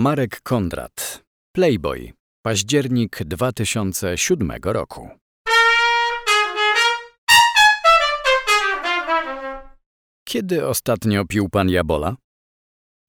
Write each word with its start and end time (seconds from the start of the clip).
Marek 0.00 0.40
Kondrat, 0.42 1.22
Playboy, 1.52 2.12
październik 2.42 3.24
2007 3.24 4.52
roku. 4.62 5.08
Kiedy 10.28 10.66
ostatnio 10.66 11.24
pił 11.24 11.48
pan 11.48 11.68
Jabola? 11.68 12.16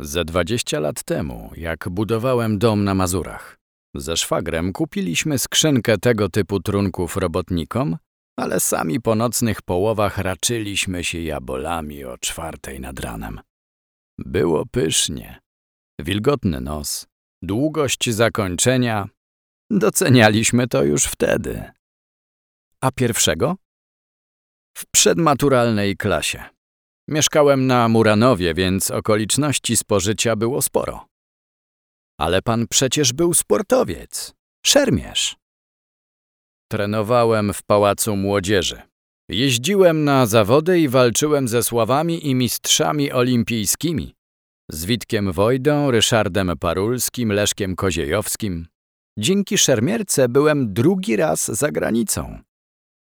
Ze 0.01 0.25
20 0.25 0.79
lat 0.79 1.03
temu, 1.03 1.51
jak 1.55 1.89
budowałem 1.89 2.59
dom 2.59 2.83
na 2.83 2.93
Mazurach. 2.93 3.57
Ze 3.95 4.17
szwagrem 4.17 4.73
kupiliśmy 4.73 5.39
skrzynkę 5.39 5.97
tego 5.97 6.29
typu 6.29 6.59
trunków 6.59 7.17
robotnikom, 7.17 7.97
ale 8.39 8.59
sami 8.59 9.01
po 9.01 9.15
nocnych 9.15 9.61
połowach 9.61 10.17
raczyliśmy 10.17 11.03
się 11.03 11.21
jabolami 11.21 12.03
o 12.03 12.17
czwartej 12.17 12.79
nad 12.79 12.99
ranem. 12.99 13.39
Było 14.17 14.65
pysznie. 14.65 15.40
Wilgotny 16.03 16.61
nos, 16.61 17.07
długość 17.41 18.09
zakończenia. 18.09 19.07
Docenialiśmy 19.69 20.67
to 20.67 20.83
już 20.83 21.05
wtedy. 21.05 21.71
A 22.81 22.91
pierwszego? 22.91 23.55
W 24.77 24.85
przedmaturalnej 24.91 25.97
klasie. 25.97 26.43
Mieszkałem 27.07 27.67
na 27.67 27.87
Muranowie, 27.87 28.53
więc 28.53 28.91
okoliczności 28.91 29.77
spożycia 29.77 30.35
było 30.35 30.61
sporo. 30.61 31.05
Ale 32.19 32.41
pan 32.41 32.67
przecież 32.67 33.13
był 33.13 33.33
sportowiec. 33.33 34.33
Szermierz. 34.65 35.35
Trenowałem 36.71 37.53
w 37.53 37.63
Pałacu 37.63 38.15
Młodzieży. 38.15 38.81
Jeździłem 39.29 40.03
na 40.03 40.25
zawody 40.25 40.79
i 40.79 40.87
walczyłem 40.89 41.47
ze 41.47 41.63
sławami 41.63 42.27
i 42.27 42.35
mistrzami 42.35 43.11
olimpijskimi. 43.11 44.15
Z 44.73 44.85
Witkiem 44.85 45.31
Wojdą, 45.31 45.91
Ryszardem 45.91 46.51
Parulskim, 46.59 47.31
Leszkiem 47.31 47.75
Koziejowskim. 47.75 48.67
Dzięki 49.19 49.57
szermierce 49.57 50.29
byłem 50.29 50.73
drugi 50.73 51.15
raz 51.15 51.45
za 51.45 51.71
granicą. 51.71 52.39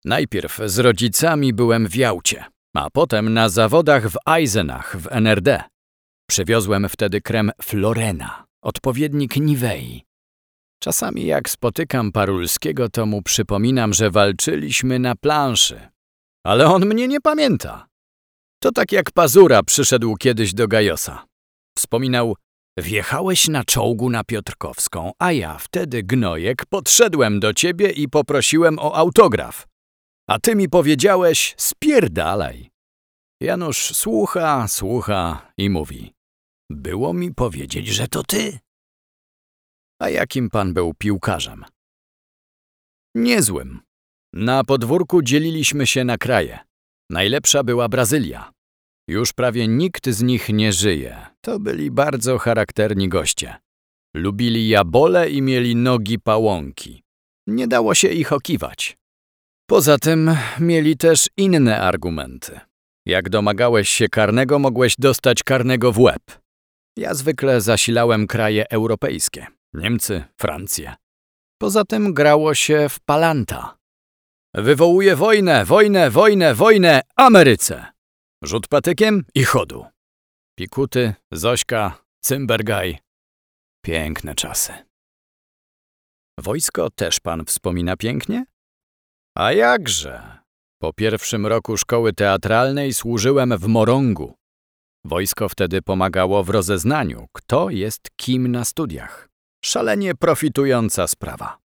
Najpierw 0.05 0.59
z 0.65 0.79
rodzicami 0.79 1.53
byłem 1.53 1.89
w 1.89 1.97
Jałcie, 1.97 2.45
a 2.75 2.91
potem 2.91 3.35
na 3.35 3.49
zawodach 3.49 4.09
w 4.09 4.17
Eisenach 4.27 4.97
w 4.97 5.09
NRD. 5.11 5.63
Przywiozłem 6.31 6.89
wtedy 6.89 7.21
krem 7.21 7.51
Florena, 7.63 8.45
odpowiednik 8.63 9.37
Nivei. 9.37 10.05
Czasami 10.83 11.27
jak 11.27 11.49
spotykam 11.49 12.13
Parulskiego, 12.13 12.89
to 12.89 13.07
mu 13.07 13.23
przypominam, 13.23 13.95
że 13.95 14.11
walczyliśmy 14.11 14.99
na 14.99 15.15
planszy. 15.15 15.89
Ale 16.45 16.67
on 16.67 16.87
mnie 16.87 17.09
nie 17.09 17.21
pamięta. 17.21 17.87
To 18.63 18.73
tak 18.73 18.93
jak 18.93 19.11
Pazura 19.11 19.63
przyszedł 19.63 20.17
kiedyś 20.17 20.55
do 20.55 20.69
Gajosa. 20.69 21.27
Wspominał, 21.77 22.37
wjechałeś 22.79 23.49
na 23.49 23.65
czołgu 23.65 24.11
na 24.11 24.25
Piotrkowską, 24.25 25.13
a 25.19 25.33
ja 25.33 25.59
wtedy, 25.59 26.03
gnojek, 26.03 26.67
podszedłem 26.67 27.41
do 27.41 27.55
ciebie 27.55 27.91
i 27.91 28.09
poprosiłem 28.09 28.79
o 28.79 28.95
autograf. 28.95 29.67
A 30.29 30.39
ty 30.39 30.55
mi 30.57 30.69
powiedziałeś, 30.69 31.55
spierdalaj. 31.59 32.71
Janusz 33.41 33.95
słucha, 33.97 34.69
słucha 34.69 35.53
i 35.59 35.71
mówi, 35.71 36.13
było 36.71 37.13
mi 37.13 37.35
powiedzieć, 37.35 37.89
że 37.89 38.09
to 38.09 38.23
ty. 38.23 38.59
A 40.01 40.09
jakim 40.09 40.51
pan 40.51 40.75
był 40.75 40.95
piłkarzem? 40.95 41.65
Niezłym. 43.15 43.81
Na 44.33 44.65
podwórku 44.65 45.23
dzieliliśmy 45.23 45.87
się 45.87 46.05
na 46.05 46.19
kraje. 46.19 46.59
Najlepsza 47.11 47.65
była 47.65 47.89
Brazylia. 47.89 48.53
Już 49.09 49.33
prawie 49.33 49.69
nikt 49.69 50.09
z 50.09 50.23
nich 50.23 50.49
nie 50.49 50.73
żyje. 50.73 51.27
To 51.41 51.59
byli 51.59 51.91
bardzo 51.91 52.39
charakterni 52.39 53.09
goście. 53.09 53.57
Lubili 54.17 54.69
jabole 54.69 55.31
i 55.31 55.43
mieli 55.43 55.77
nogi 55.77 56.19
pałąki. 56.19 57.03
Nie 57.47 57.69
dało 57.69 57.95
się 57.95 58.09
ich 58.09 58.33
okiwać. 58.33 58.97
Poza 59.69 59.99
tym 59.99 60.37
mieli 60.61 60.97
też 60.97 61.29
inne 61.37 61.81
argumenty. 61.81 62.61
Jak 63.07 63.29
domagałeś 63.29 63.89
się 63.89 64.09
karnego, 64.09 64.59
mogłeś 64.59 64.95
dostać 64.99 65.43
karnego 65.43 65.93
w 65.93 65.99
łeb. 65.99 66.23
Ja 66.97 67.15
zwykle 67.15 67.61
zasilałem 67.61 68.27
kraje 68.27 68.71
europejskie. 68.71 69.47
Niemcy, 69.75 70.25
Francję. 70.37 70.95
Poza 71.59 71.85
tym 71.85 72.15
grało 72.15 72.55
się 72.55 72.87
w 72.89 73.01
palanta. 73.01 73.77
Wywołuje 74.55 75.17
wojnę, 75.17 75.65
wojnę, 75.65 76.11
wojnę, 76.11 76.55
wojnę 76.55 77.01
Ameryce. 77.17 77.96
Rzut 78.47 78.69
patykiem 78.69 79.25
i 79.35 79.45
chodu. 79.45 79.87
Pikuty, 80.59 81.15
Zośka, 81.33 81.99
Cymbergaj. 82.21 82.99
Piękne 83.85 84.35
czasy. 84.35 84.73
Wojsko 86.39 86.91
też 86.91 87.21
pan 87.21 87.45
wspomina 87.45 87.97
pięknie? 87.97 88.45
A 89.37 89.53
jakże? 89.53 90.39
Po 90.83 90.93
pierwszym 90.93 91.47
roku 91.47 91.77
szkoły 91.77 92.13
teatralnej 92.13 92.95
służyłem 92.95 93.59
w 93.59 93.67
Morągu. 93.67 94.35
Wojsko 95.05 95.49
wtedy 95.49 95.83
pomagało 95.83 96.45
w 96.45 96.51
rozeznaniu, 96.51 97.27
kto 97.33 97.71
jest 97.71 98.11
kim 98.17 98.49
na 98.49 98.65
studiach. 98.65 99.29
Szalenie 99.65 100.15
profitująca 100.15 101.07
sprawa. 101.07 101.59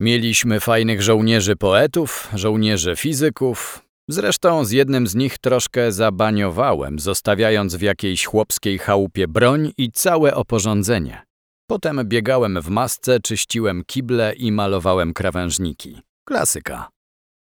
Mieliśmy 0.00 0.60
fajnych 0.60 1.02
żołnierzy 1.02 1.56
poetów, 1.56 2.28
żołnierzy 2.34 2.96
fizyków. 2.96 3.84
Zresztą 4.08 4.64
z 4.64 4.70
jednym 4.70 5.06
z 5.06 5.14
nich 5.14 5.38
troszkę 5.38 5.92
zabaniowałem, 5.92 6.98
zostawiając 6.98 7.74
w 7.74 7.82
jakiejś 7.82 8.24
chłopskiej 8.24 8.78
chałupie 8.78 9.28
broń 9.28 9.72
i 9.78 9.92
całe 9.92 10.34
oporządzenie. 10.34 11.22
Potem 11.66 12.00
biegałem 12.04 12.62
w 12.62 12.68
masce, 12.68 13.20
czyściłem 13.20 13.82
kible 13.86 14.34
i 14.34 14.52
malowałem 14.52 15.12
krawężniki. 15.14 16.00
Klasyka. 16.28 16.88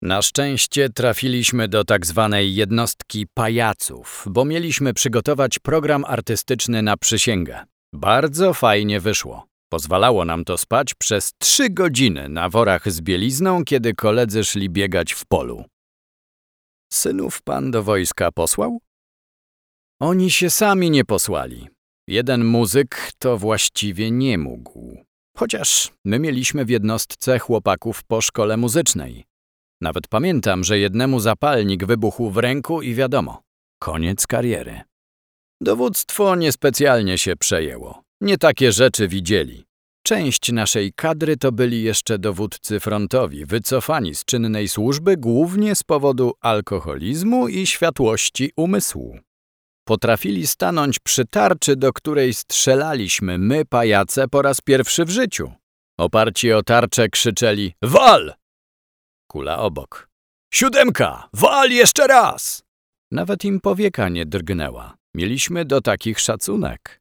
Na 0.02 0.22
szczęście 0.22 0.88
trafiliśmy 0.88 1.68
do 1.68 1.84
tak 1.84 2.06
zwanej 2.06 2.54
jednostki 2.54 3.26
pajaców, 3.34 4.24
bo 4.30 4.44
mieliśmy 4.44 4.94
przygotować 4.94 5.58
program 5.58 6.04
artystyczny 6.04 6.82
na 6.82 6.96
przysięgę. 6.96 7.64
Bardzo 7.94 8.54
fajnie 8.54 9.00
wyszło. 9.00 9.46
Pozwalało 9.72 10.24
nam 10.24 10.44
to 10.44 10.58
spać 10.58 10.94
przez 10.94 11.32
trzy 11.38 11.70
godziny 11.70 12.28
na 12.28 12.48
worach 12.48 12.90
z 12.92 13.00
bielizną, 13.00 13.64
kiedy 13.64 13.94
koledzy 13.94 14.44
szli 14.44 14.70
biegać 14.70 15.12
w 15.12 15.26
polu. 15.26 15.64
Synów 16.92 17.42
pan 17.42 17.70
do 17.70 17.82
wojska 17.82 18.32
posłał? 18.32 18.80
Oni 20.00 20.30
się 20.30 20.50
sami 20.50 20.90
nie 20.90 21.04
posłali. 21.04 21.68
Jeden 22.08 22.44
muzyk 22.44 23.12
to 23.18 23.38
właściwie 23.38 24.10
nie 24.10 24.38
mógł. 24.38 25.04
Chociaż 25.36 25.92
my 26.04 26.18
mieliśmy 26.18 26.64
w 26.64 26.70
jednostce 26.70 27.38
chłopaków 27.38 28.04
po 28.04 28.20
szkole 28.20 28.56
muzycznej. 28.56 29.24
Nawet 29.80 30.08
pamiętam, 30.08 30.64
że 30.64 30.78
jednemu 30.78 31.20
zapalnik 31.20 31.84
wybuchł 31.84 32.30
w 32.30 32.36
ręku 32.36 32.82
i 32.82 32.94
wiadomo, 32.94 33.42
koniec 33.82 34.26
kariery. 34.26 34.80
Dowództwo 35.60 36.36
niespecjalnie 36.36 37.18
się 37.18 37.36
przejęło. 37.36 38.02
Nie 38.20 38.38
takie 38.38 38.72
rzeczy 38.72 39.08
widzieli. 39.08 39.64
Część 40.02 40.52
naszej 40.52 40.92
kadry 40.92 41.36
to 41.36 41.52
byli 41.52 41.82
jeszcze 41.82 42.18
dowódcy 42.18 42.80
frontowi, 42.80 43.46
wycofani 43.46 44.14
z 44.14 44.24
czynnej 44.24 44.68
służby 44.68 45.16
głównie 45.16 45.74
z 45.74 45.82
powodu 45.82 46.32
alkoholizmu 46.40 47.48
i 47.48 47.66
światłości 47.66 48.52
umysłu. 48.56 49.18
Potrafili 49.84 50.46
stanąć 50.46 50.98
przy 50.98 51.24
tarczy, 51.26 51.76
do 51.76 51.92
której 51.92 52.34
strzelaliśmy 52.34 53.38
my, 53.38 53.64
pajace, 53.64 54.28
po 54.28 54.42
raz 54.42 54.60
pierwszy 54.60 55.04
w 55.04 55.10
życiu. 55.10 55.52
Oparci 55.98 56.52
o 56.52 56.62
tarczę 56.62 57.08
krzyczeli– 57.08 57.74
wal! 57.82 58.34
Kula 59.30 59.58
obok. 59.58 60.08
Siódemka! 60.54 61.28
Wal 61.32 61.70
jeszcze 61.70 62.06
raz! 62.06 62.62
Nawet 63.10 63.44
im 63.44 63.60
powieka 63.60 64.08
nie 64.08 64.26
drgnęła. 64.26 64.96
Mieliśmy 65.14 65.64
do 65.64 65.80
takich 65.80 66.20
szacunek. 66.20 66.99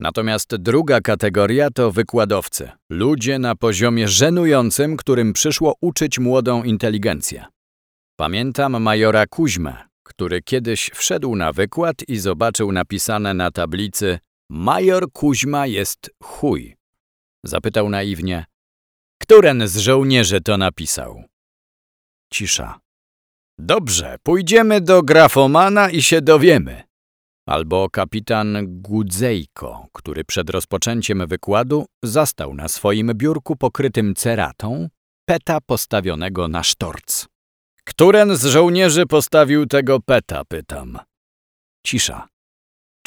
Natomiast 0.00 0.56
druga 0.56 1.00
kategoria 1.00 1.70
to 1.70 1.92
wykładowcy. 1.92 2.70
Ludzie 2.90 3.38
na 3.38 3.56
poziomie 3.56 4.08
żenującym, 4.08 4.96
którym 4.96 5.32
przyszło 5.32 5.74
uczyć 5.80 6.18
młodą 6.18 6.62
inteligencję. 6.62 7.44
Pamiętam 8.16 8.82
majora 8.82 9.26
Kuźmę, 9.26 9.76
który 10.02 10.42
kiedyś 10.42 10.90
wszedł 10.94 11.36
na 11.36 11.52
wykład 11.52 11.96
i 12.08 12.18
zobaczył 12.18 12.72
napisane 12.72 13.34
na 13.34 13.50
tablicy 13.50 14.18
Major 14.50 15.12
Kuźma 15.12 15.66
jest 15.66 16.10
chuj. 16.22 16.76
Zapytał 17.44 17.88
naiwnie, 17.88 18.44
któren 19.22 19.68
z 19.68 19.76
żołnierzy 19.76 20.40
to 20.40 20.56
napisał? 20.56 21.24
Cisza. 22.32 22.80
Dobrze, 23.58 24.16
pójdziemy 24.22 24.80
do 24.80 25.02
grafomana 25.02 25.90
i 25.90 26.02
się 26.02 26.20
dowiemy. 26.20 26.89
Albo 27.50 27.88
kapitan 27.90 28.58
Gudzejko, 28.66 29.86
który 29.92 30.24
przed 30.24 30.50
rozpoczęciem 30.50 31.26
wykładu 31.26 31.86
zastał 32.04 32.54
na 32.54 32.68
swoim 32.68 33.12
biurku 33.14 33.56
pokrytym 33.56 34.14
ceratą 34.14 34.88
peta 35.28 35.58
postawionego 35.66 36.48
na 36.48 36.62
sztorc. 36.62 37.26
Któren 37.84 38.36
z 38.36 38.44
żołnierzy 38.44 39.06
postawił 39.06 39.66
tego 39.66 40.00
peta, 40.00 40.42
pytam. 40.44 40.98
Cisza. 41.86 42.28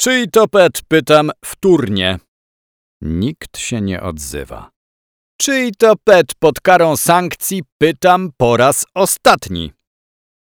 Czyj 0.00 0.28
to 0.28 0.48
pet, 0.48 0.82
pytam, 0.88 1.30
wtórnie. 1.44 2.18
Nikt 3.00 3.58
się 3.58 3.80
nie 3.80 4.02
odzywa. 4.02 4.70
Czyj 5.40 5.72
to 5.78 5.94
pet 6.04 6.34
pod 6.38 6.60
karą 6.60 6.96
sankcji, 6.96 7.62
pytam 7.78 8.30
po 8.36 8.56
raz 8.56 8.86
ostatni. 8.94 9.72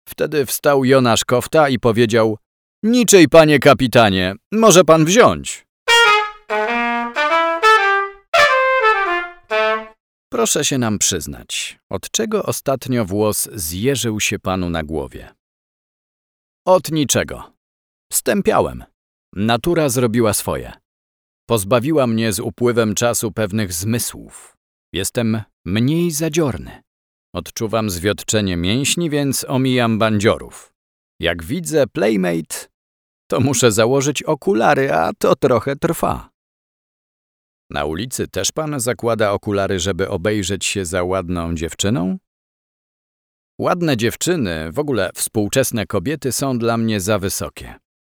Wtedy 0.09 0.47
wstał 0.47 0.85
Jonasz 0.85 1.25
Kofta 1.25 1.69
i 1.69 1.79
powiedział: 1.79 2.39
Niczej, 2.85 3.29
panie 3.29 3.59
kapitanie, 3.59 4.35
może 4.53 4.85
pan 4.85 5.05
wziąć. 5.05 5.67
Proszę 10.33 10.65
się 10.65 10.79
nam 10.79 10.99
przyznać, 10.99 11.79
od 11.91 12.11
czego 12.11 12.43
ostatnio 12.43 13.05
włos 13.05 13.49
zjeżył 13.55 14.21
się 14.21 14.39
panu 14.39 14.71
na 14.71 14.83
głowie? 14.83 15.35
Od 16.67 16.93
niczego. 16.93 17.53
Stępiałem. 18.13 18.85
Natura 19.35 19.89
zrobiła 19.89 20.35
swoje. 20.35 20.73
Pozbawiła 21.49 22.07
mnie 22.07 22.33
z 22.33 22.41
upływem 22.41 22.95
czasu 22.95 23.33
pewnych 23.33 23.73
zmysłów. 23.73 24.57
Jestem 24.93 25.43
mniej 25.67 26.11
zadziorny. 26.11 26.83
Odczuwam 27.35 27.91
zwiotczenie 27.91 28.57
mięśni, 28.57 29.11
więc 29.11 29.45
omijam 29.49 29.99
bandziorów. 29.99 30.73
Jak 31.21 31.45
widzę 31.45 31.87
Playmate, 31.87 32.72
to 33.33 33.41
muszę 33.41 33.73
założyć 33.73 34.23
okulary, 34.23 34.93
a 34.93 35.13
to 35.19 35.37
trochę 35.37 35.77
trwa. 35.77 36.31
Na 37.71 37.85
ulicy 37.85 38.29
też 38.29 38.53
pan 38.53 38.81
zakłada 38.81 39.33
okulary, 39.33 39.81
żeby 39.81 40.09
obejrzeć 40.09 40.65
się 40.65 40.85
za 40.85 41.03
ładną 41.03 41.55
dziewczyną? 41.55 42.19
Ładne 43.59 43.97
dziewczyny, 43.97 44.73
w 44.73 44.79
ogóle 44.79 45.11
współczesne 45.15 45.87
kobiety 45.87 46.33
są 46.33 46.59
dla 46.59 46.77
mnie 46.77 47.01
za 47.01 47.19
wysokie. 47.19 47.75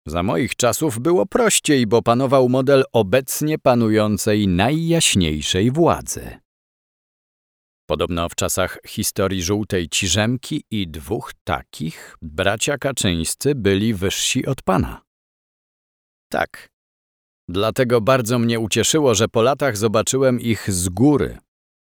Za 0.06 0.22
moich 0.22 0.56
czasów 0.56 0.98
było 0.98 1.26
prościej, 1.26 1.86
bo 1.86 2.02
panował 2.02 2.48
model 2.48 2.84
obecnie 2.92 3.58
panującej 3.58 4.48
najjaśniejszej 4.48 5.70
władzy. 5.70 6.38
Podobno 7.86 8.28
w 8.28 8.34
czasach 8.34 8.78
historii 8.86 9.42
żółtej 9.42 9.88
ciżemki 9.88 10.64
i 10.70 10.88
dwóch 10.88 11.32
takich 11.44 12.16
bracia 12.22 12.78
Kaczyńscy 12.78 13.54
byli 13.54 13.94
wyżsi 13.94 14.46
od 14.46 14.62
pana. 14.62 15.03
Tak. 16.34 16.68
Dlatego 17.48 18.00
bardzo 18.00 18.38
mnie 18.38 18.60
ucieszyło, 18.60 19.14
że 19.14 19.28
po 19.28 19.42
latach 19.42 19.76
zobaczyłem 19.76 20.40
ich 20.40 20.72
z 20.72 20.88
góry. 20.88 21.38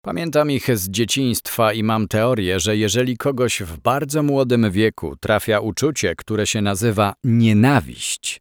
Pamiętam 0.04 0.50
ich 0.50 0.78
z 0.78 0.90
dzieciństwa 0.90 1.72
i 1.72 1.82
mam 1.82 2.08
teorię, 2.08 2.60
że 2.60 2.76
jeżeli 2.76 3.16
kogoś 3.16 3.62
w 3.62 3.80
bardzo 3.80 4.22
młodym 4.22 4.70
wieku 4.70 5.16
trafia 5.20 5.60
uczucie, 5.60 6.14
które 6.16 6.46
się 6.46 6.62
nazywa 6.62 7.14
nienawiść, 7.24 8.40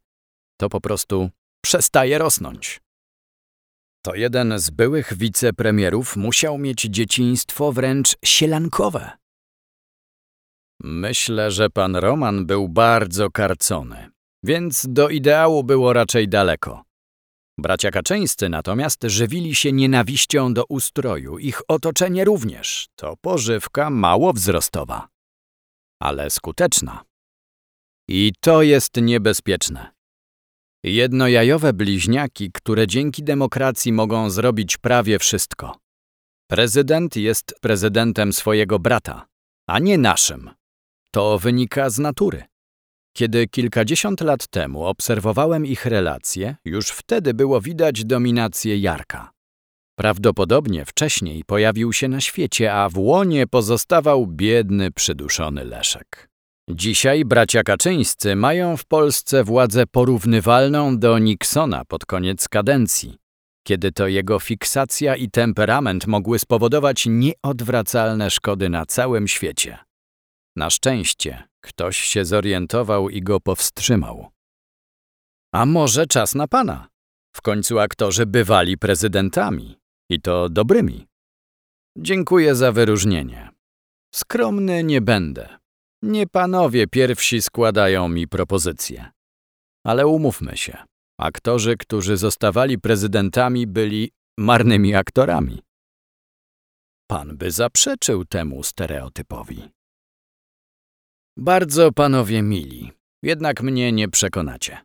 to 0.59 0.69
po 0.69 0.81
prostu 0.81 1.29
przestaje 1.63 2.17
rosnąć. 2.17 2.81
To 4.05 4.15
jeden 4.15 4.59
z 4.59 4.69
byłych 4.69 5.17
wicepremierów 5.17 6.17
musiał 6.17 6.57
mieć 6.57 6.81
dzieciństwo 6.81 7.71
wręcz 7.71 8.15
sielankowe. 8.25 9.11
Myślę, 10.83 11.51
że 11.51 11.69
pan 11.69 11.95
Roman 11.95 12.45
był 12.45 12.69
bardzo 12.69 13.31
karcony, 13.31 14.09
więc 14.43 14.85
do 14.89 15.09
ideału 15.09 15.63
było 15.63 15.93
raczej 15.93 16.29
daleko. 16.29 16.83
Bracia 17.57 17.91
Kaczyńscy 17.91 18.49
natomiast 18.49 19.03
żywili 19.03 19.55
się 19.55 19.71
nienawiścią 19.71 20.53
do 20.53 20.65
ustroju, 20.65 21.37
ich 21.37 21.61
otoczenie 21.67 22.25
również. 22.25 22.87
To 22.95 23.17
pożywka 23.21 23.89
mało 23.89 24.33
wzrostowa, 24.33 25.07
ale 26.01 26.29
skuteczna. 26.29 27.03
I 28.07 28.33
to 28.39 28.61
jest 28.61 28.97
niebezpieczne. 29.01 29.91
Jednojajowe 30.83 31.73
bliźniaki, 31.73 32.51
które 32.51 32.87
dzięki 32.87 33.23
demokracji 33.23 33.93
mogą 33.93 34.29
zrobić 34.29 34.77
prawie 34.77 35.19
wszystko. 35.19 35.77
Prezydent 36.49 37.15
jest 37.15 37.55
prezydentem 37.61 38.33
swojego 38.33 38.79
brata, 38.79 39.27
a 39.67 39.79
nie 39.79 39.97
naszym. 39.97 40.49
To 41.13 41.39
wynika 41.39 41.89
z 41.89 41.99
natury. 41.99 42.43
Kiedy 43.13 43.47
kilkadziesiąt 43.47 44.21
lat 44.21 44.47
temu 44.47 44.85
obserwowałem 44.85 45.65
ich 45.65 45.85
relacje, 45.85 46.55
już 46.65 46.89
wtedy 46.89 47.33
było 47.33 47.61
widać 47.61 48.05
dominację 48.05 48.77
Jarka. 48.77 49.31
Prawdopodobnie 49.95 50.85
wcześniej 50.85 51.43
pojawił 51.45 51.93
się 51.93 52.07
na 52.07 52.21
świecie, 52.21 52.73
a 52.73 52.89
w 52.89 52.97
łonie 52.97 53.47
pozostawał 53.47 54.27
biedny, 54.27 54.91
przyduszony 54.91 55.65
Leszek. 55.65 56.29
Dzisiaj 56.69 57.25
bracia 57.25 57.63
Kaczyńscy 57.63 58.35
mają 58.35 58.77
w 58.77 58.85
Polsce 58.85 59.43
władzę 59.43 59.83
porównywalną 59.87 60.97
do 60.97 61.19
Nixona 61.19 61.85
pod 61.85 62.05
koniec 62.05 62.47
kadencji, 62.47 63.17
kiedy 63.67 63.91
to 63.91 64.07
jego 64.07 64.39
fiksacja 64.39 65.15
i 65.15 65.29
temperament 65.29 66.07
mogły 66.07 66.39
spowodować 66.39 67.05
nieodwracalne 67.07 68.29
szkody 68.29 68.69
na 68.69 68.85
całym 68.85 69.27
świecie. 69.27 69.77
Na 70.59 70.69
szczęście 70.69 71.43
ktoś 71.61 71.97
się 71.97 72.25
zorientował 72.25 73.09
i 73.09 73.21
go 73.21 73.39
powstrzymał. 73.39 74.27
A 75.53 75.65
może 75.65 76.07
czas 76.07 76.35
na 76.35 76.47
pana? 76.47 76.87
W 77.35 77.41
końcu 77.41 77.79
aktorzy 77.79 78.25
bywali 78.25 78.77
prezydentami 78.77 79.79
i 80.09 80.21
to 80.21 80.49
dobrymi. 80.49 81.07
Dziękuję 81.97 82.55
za 82.55 82.71
wyróżnienie. 82.71 83.49
Skromny 84.15 84.83
nie 84.83 85.01
będę. 85.01 85.59
Nie 86.01 86.27
panowie 86.27 86.87
pierwsi 86.87 87.41
składają 87.41 88.09
mi 88.09 88.27
propozycje. 88.27 89.11
Ale 89.85 90.07
umówmy 90.07 90.57
się, 90.57 90.77
aktorzy, 91.19 91.77
którzy 91.77 92.17
zostawali 92.17 92.79
prezydentami, 92.79 93.67
byli 93.67 94.11
marnymi 94.37 94.95
aktorami. 94.95 95.61
Pan 97.09 97.37
by 97.37 97.51
zaprzeczył 97.51 98.25
temu 98.25 98.63
stereotypowi. 98.63 99.78
Bardzo 101.41 101.91
panowie 101.91 102.41
mili, 102.41 102.91
jednak 103.23 103.61
mnie 103.61 103.91
nie 103.91 104.09
przekonacie. 104.09 104.77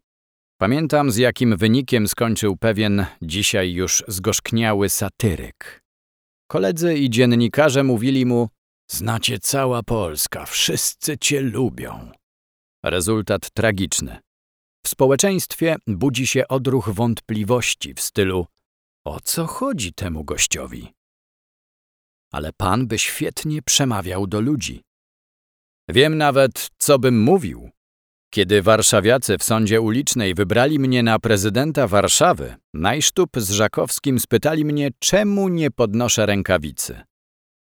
Pamiętam, 0.60 1.10
z 1.10 1.16
jakim 1.16 1.56
wynikiem 1.56 2.08
skończył 2.08 2.56
pewien 2.56 3.06
dzisiaj 3.22 3.72
już 3.72 4.04
zgorzkniały 4.08 4.88
satyryk. 4.88 5.82
Koledzy 6.50 6.94
i 6.94 7.10
dziennikarze 7.10 7.84
mówili 7.84 8.26
mu: 8.26 8.48
Znacie 8.90 9.38
cała 9.38 9.82
Polska, 9.82 10.46
wszyscy 10.46 11.18
cię 11.18 11.40
lubią. 11.40 12.10
Rezultat 12.84 13.50
tragiczny. 13.50 14.18
W 14.86 14.88
społeczeństwie 14.88 15.76
budzi 15.86 16.26
się 16.26 16.48
odruch 16.48 16.88
wątpliwości 16.88 17.94
w 17.94 18.00
stylu: 18.00 18.46
O 19.06 19.20
co 19.20 19.46
chodzi 19.46 19.92
temu 19.92 20.24
gościowi? 20.24 20.92
Ale 22.32 22.52
pan 22.52 22.86
by 22.86 22.98
świetnie 22.98 23.62
przemawiał 23.62 24.26
do 24.26 24.40
ludzi. 24.40 24.82
Wiem 25.88 26.18
nawet, 26.18 26.70
co 26.78 26.98
bym 26.98 27.22
mówił. 27.22 27.70
Kiedy 28.30 28.62
warszawiacy 28.62 29.38
w 29.38 29.42
sądzie 29.42 29.80
ulicznej 29.80 30.34
wybrali 30.34 30.78
mnie 30.78 31.02
na 31.02 31.18
prezydenta 31.18 31.88
Warszawy, 31.88 32.54
Najsztub 32.74 33.30
z 33.36 33.50
Żakowskim 33.50 34.18
spytali 34.20 34.64
mnie, 34.64 34.90
czemu 34.98 35.48
nie 35.48 35.70
podnoszę 35.70 36.26
rękawicy. 36.26 37.00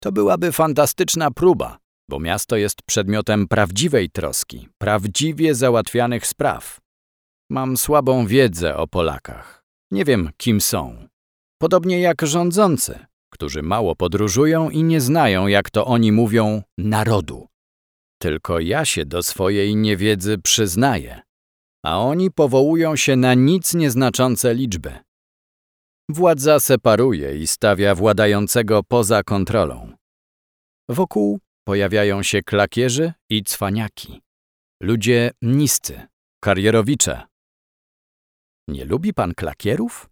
To 0.02 0.12
byłaby 0.12 0.52
fantastyczna 0.52 1.30
próba, 1.30 1.78
bo 2.10 2.20
miasto 2.20 2.56
jest 2.56 2.82
przedmiotem 2.82 3.48
prawdziwej 3.48 4.10
troski, 4.10 4.68
prawdziwie 4.78 5.54
załatwianych 5.54 6.26
spraw. 6.26 6.80
Mam 7.50 7.76
słabą 7.76 8.26
wiedzę 8.26 8.76
o 8.76 8.86
Polakach. 8.86 9.64
Nie 9.90 10.04
wiem, 10.04 10.30
kim 10.36 10.60
są. 10.60 11.08
Podobnie 11.58 12.00
jak 12.00 12.26
rządzący, 12.26 12.98
którzy 13.32 13.62
mało 13.62 13.96
podróżują 13.96 14.70
i 14.70 14.82
nie 14.82 15.00
znają, 15.00 15.46
jak 15.46 15.70
to 15.70 15.86
oni 15.86 16.12
mówią, 16.12 16.62
narodu. 16.78 17.48
Tylko 18.18 18.60
ja 18.60 18.84
się 18.84 19.06
do 19.06 19.22
swojej 19.22 19.76
niewiedzy 19.76 20.38
przyznaję, 20.38 21.20
a 21.84 21.98
oni 21.98 22.30
powołują 22.30 22.96
się 22.96 23.16
na 23.16 23.34
nic 23.34 23.74
nieznaczące 23.74 24.54
liczby. 24.54 24.98
Władza 26.10 26.60
separuje 26.60 27.38
i 27.38 27.46
stawia 27.46 27.94
władającego 27.94 28.82
poza 28.82 29.22
kontrolą. 29.22 29.92
Wokół 30.88 31.40
pojawiają 31.66 32.22
się 32.22 32.42
klakierzy 32.42 33.12
i 33.30 33.42
cwaniaki. 33.42 34.20
Ludzie 34.82 35.30
niscy, 35.42 36.06
karierowicze. 36.40 37.26
Nie 38.68 38.84
lubi 38.84 39.14
pan 39.14 39.34
klakierów? 39.34 40.10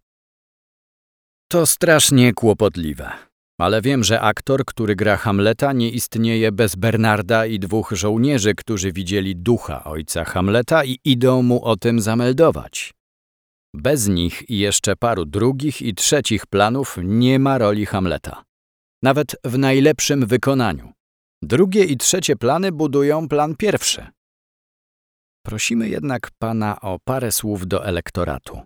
To 1.51 1.65
strasznie 1.65 2.33
kłopotliwe. 2.33 3.26
Ale 3.59 3.81
wiem, 3.81 4.03
że 4.03 4.21
aktor, 4.21 4.65
który 4.65 4.95
gra 4.95 5.17
Hamleta, 5.17 5.73
nie 5.73 5.89
istnieje 5.89 6.51
bez 6.51 6.75
Bernarda 6.75 7.45
i 7.45 7.59
dwóch 7.59 7.91
żołnierzy, 7.91 8.55
którzy 8.55 8.91
widzieli 8.91 9.35
ducha 9.35 9.83
ojca 9.83 10.25
Hamleta 10.25 10.83
i 10.85 10.99
idą 11.03 11.41
mu 11.41 11.65
o 11.65 11.75
tym 11.75 12.01
zameldować. 12.01 12.93
Bez 13.73 14.07
nich 14.07 14.49
i 14.49 14.57
jeszcze 14.57 14.95
paru 14.95 15.25
drugich 15.25 15.81
i 15.81 15.95
trzecich 15.95 16.45
planów 16.45 16.97
nie 17.03 17.39
ma 17.39 17.57
roli 17.57 17.85
Hamleta. 17.85 18.43
Nawet 19.03 19.35
w 19.43 19.57
najlepszym 19.57 20.25
wykonaniu. 20.25 20.93
Drugie 21.43 21.83
i 21.83 21.97
trzecie 21.97 22.35
plany 22.35 22.71
budują 22.71 23.27
plan 23.27 23.55
pierwszy. 23.55 24.07
Prosimy 25.45 25.89
jednak 25.89 26.29
pana 26.39 26.81
o 26.81 26.99
parę 27.03 27.31
słów 27.31 27.67
do 27.67 27.85
elektoratu. 27.85 28.61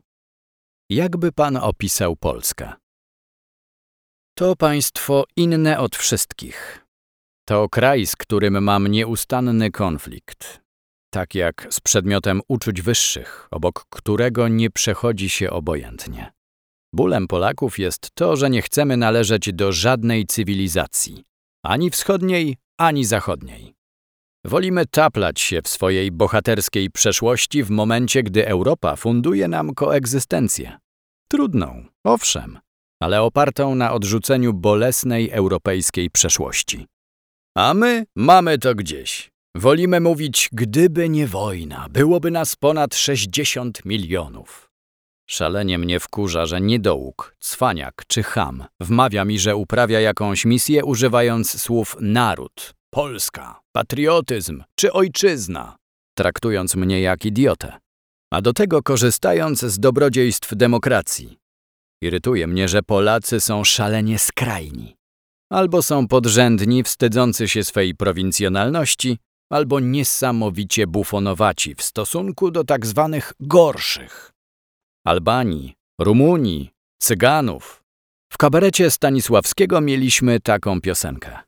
Jakby 0.89 1.31
pan 1.31 1.57
opisał 1.57 2.15
Polskę? 2.15 2.80
To 4.35 4.55
państwo 4.55 5.23
inne 5.35 5.79
od 5.79 5.95
wszystkich. 5.95 6.85
To 7.47 7.69
kraj, 7.69 8.05
z 8.05 8.15
którym 8.15 8.63
mam 8.63 8.87
nieustanny 8.87 9.71
konflikt. 9.71 10.61
Tak 11.13 11.35
jak 11.35 11.67
z 11.69 11.79
przedmiotem 11.79 12.41
uczuć 12.47 12.81
wyższych, 12.81 13.47
obok 13.51 13.85
którego 13.89 14.47
nie 14.47 14.69
przechodzi 14.69 15.29
się 15.29 15.49
obojętnie. 15.49 16.31
Bólem 16.93 17.27
Polaków 17.27 17.79
jest 17.79 18.09
to, 18.13 18.35
że 18.35 18.49
nie 18.49 18.61
chcemy 18.61 18.97
należeć 18.97 19.53
do 19.53 19.71
żadnej 19.71 20.25
cywilizacji, 20.25 21.23
ani 21.65 21.89
wschodniej, 21.89 22.57
ani 22.79 23.05
zachodniej. 23.05 23.73
Wolimy 24.45 24.85
taplać 24.85 25.41
się 25.41 25.61
w 25.61 25.67
swojej 25.67 26.11
bohaterskiej 26.11 26.89
przeszłości 26.89 27.63
w 27.63 27.69
momencie, 27.69 28.23
gdy 28.23 28.47
Europa 28.47 28.95
funduje 28.95 29.47
nam 29.47 29.73
koegzystencję. 29.73 30.77
Trudną, 31.27 31.85
owszem, 32.03 32.59
ale 33.01 33.21
opartą 33.21 33.75
na 33.75 33.93
odrzuceniu 33.93 34.53
bolesnej 34.53 35.29
europejskiej 35.29 36.09
przeszłości. 36.09 36.87
A 37.57 37.73
my 37.73 38.05
mamy 38.15 38.57
to 38.57 38.75
gdzieś. 38.75 39.31
Wolimy 39.55 39.99
mówić, 39.99 40.49
gdyby 40.51 41.09
nie 41.09 41.27
wojna, 41.27 41.87
byłoby 41.89 42.31
nas 42.31 42.55
ponad 42.55 42.95
60 42.95 43.85
milionów. 43.85 44.71
Szalenie 45.29 45.77
mnie 45.77 45.99
wkurza, 45.99 46.45
że 46.45 46.61
niedołóg, 46.61 47.35
cwaniak 47.39 48.03
czy 48.07 48.23
cham 48.23 48.65
wmawia 48.79 49.25
mi, 49.25 49.39
że 49.39 49.55
uprawia 49.55 49.99
jakąś 49.99 50.45
misję 50.45 50.85
używając 50.85 51.61
słów 51.61 51.97
naród, 51.99 52.73
Polska, 52.89 53.59
patriotyzm 53.71 54.63
czy 54.75 54.93
ojczyzna, 54.93 55.75
traktując 56.17 56.75
mnie 56.75 57.01
jak 57.01 57.25
idiotę. 57.25 57.79
A 58.33 58.41
do 58.41 58.53
tego 58.53 58.83
korzystając 58.83 59.59
z 59.59 59.79
dobrodziejstw 59.79 60.55
demokracji. 60.55 61.40
Irytuje 62.01 62.47
mnie, 62.47 62.67
że 62.67 62.83
Polacy 62.83 63.39
są 63.39 63.63
szalenie 63.63 64.19
skrajni. 64.19 64.95
Albo 65.51 65.81
są 65.81 66.07
podrzędni, 66.07 66.83
wstydzący 66.83 67.47
się 67.47 67.63
swej 67.63 67.95
prowincjonalności, 67.95 69.17
albo 69.51 69.79
niesamowicie 69.79 70.87
bufonowaci 70.87 71.75
w 71.75 71.81
stosunku 71.81 72.51
do 72.51 72.63
tak 72.63 72.85
zwanych 72.85 73.33
gorszych. 73.39 74.31
Albanii, 75.05 75.73
Rumunii, 75.99 76.69
Cyganów. 77.01 77.83
W 78.33 78.37
kabarecie 78.37 78.91
Stanisławskiego 78.91 79.81
mieliśmy 79.81 80.39
taką 80.39 80.81
piosenkę. 80.81 81.39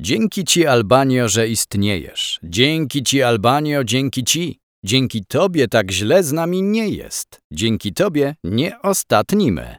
Dzięki 0.00 0.44
ci, 0.44 0.66
Albanio, 0.66 1.28
że 1.28 1.48
istniejesz. 1.48 2.40
Dzięki 2.42 3.02
ci, 3.02 3.22
Albanio, 3.22 3.84
dzięki 3.84 4.24
ci. 4.24 4.58
Dzięki 4.86 5.24
tobie 5.24 5.68
tak 5.68 5.90
źle 5.90 6.22
z 6.22 6.32
nami 6.32 6.62
nie 6.62 6.88
jest. 6.88 7.40
Dzięki 7.52 7.92
tobie 7.92 8.34
nie 8.44 8.80
ostatnimy. 8.82 9.76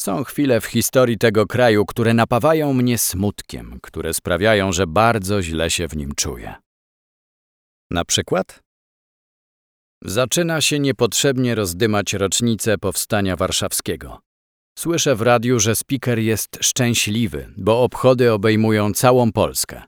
Są 0.00 0.24
chwile 0.24 0.60
w 0.60 0.66
historii 0.66 1.18
tego 1.18 1.46
kraju, 1.46 1.86
które 1.86 2.14
napawają 2.14 2.72
mnie 2.72 2.98
smutkiem, 2.98 3.78
które 3.82 4.14
sprawiają, 4.14 4.72
że 4.72 4.86
bardzo 4.86 5.42
źle 5.42 5.70
się 5.70 5.88
w 5.88 5.96
nim 5.96 6.14
czuję. 6.16 6.54
Na 7.90 8.04
przykład? 8.04 8.60
Zaczyna 10.04 10.60
się 10.60 10.78
niepotrzebnie 10.78 11.54
rozdymać 11.54 12.12
rocznicę 12.12 12.78
powstania 12.78 13.36
warszawskiego. 13.36 14.20
Słyszę 14.78 15.16
w 15.16 15.22
radiu, 15.22 15.60
że 15.60 15.76
speaker 15.76 16.18
jest 16.18 16.58
szczęśliwy, 16.60 17.54
bo 17.56 17.82
obchody 17.82 18.32
obejmują 18.32 18.92
całą 18.92 19.32
Polskę. 19.32 19.82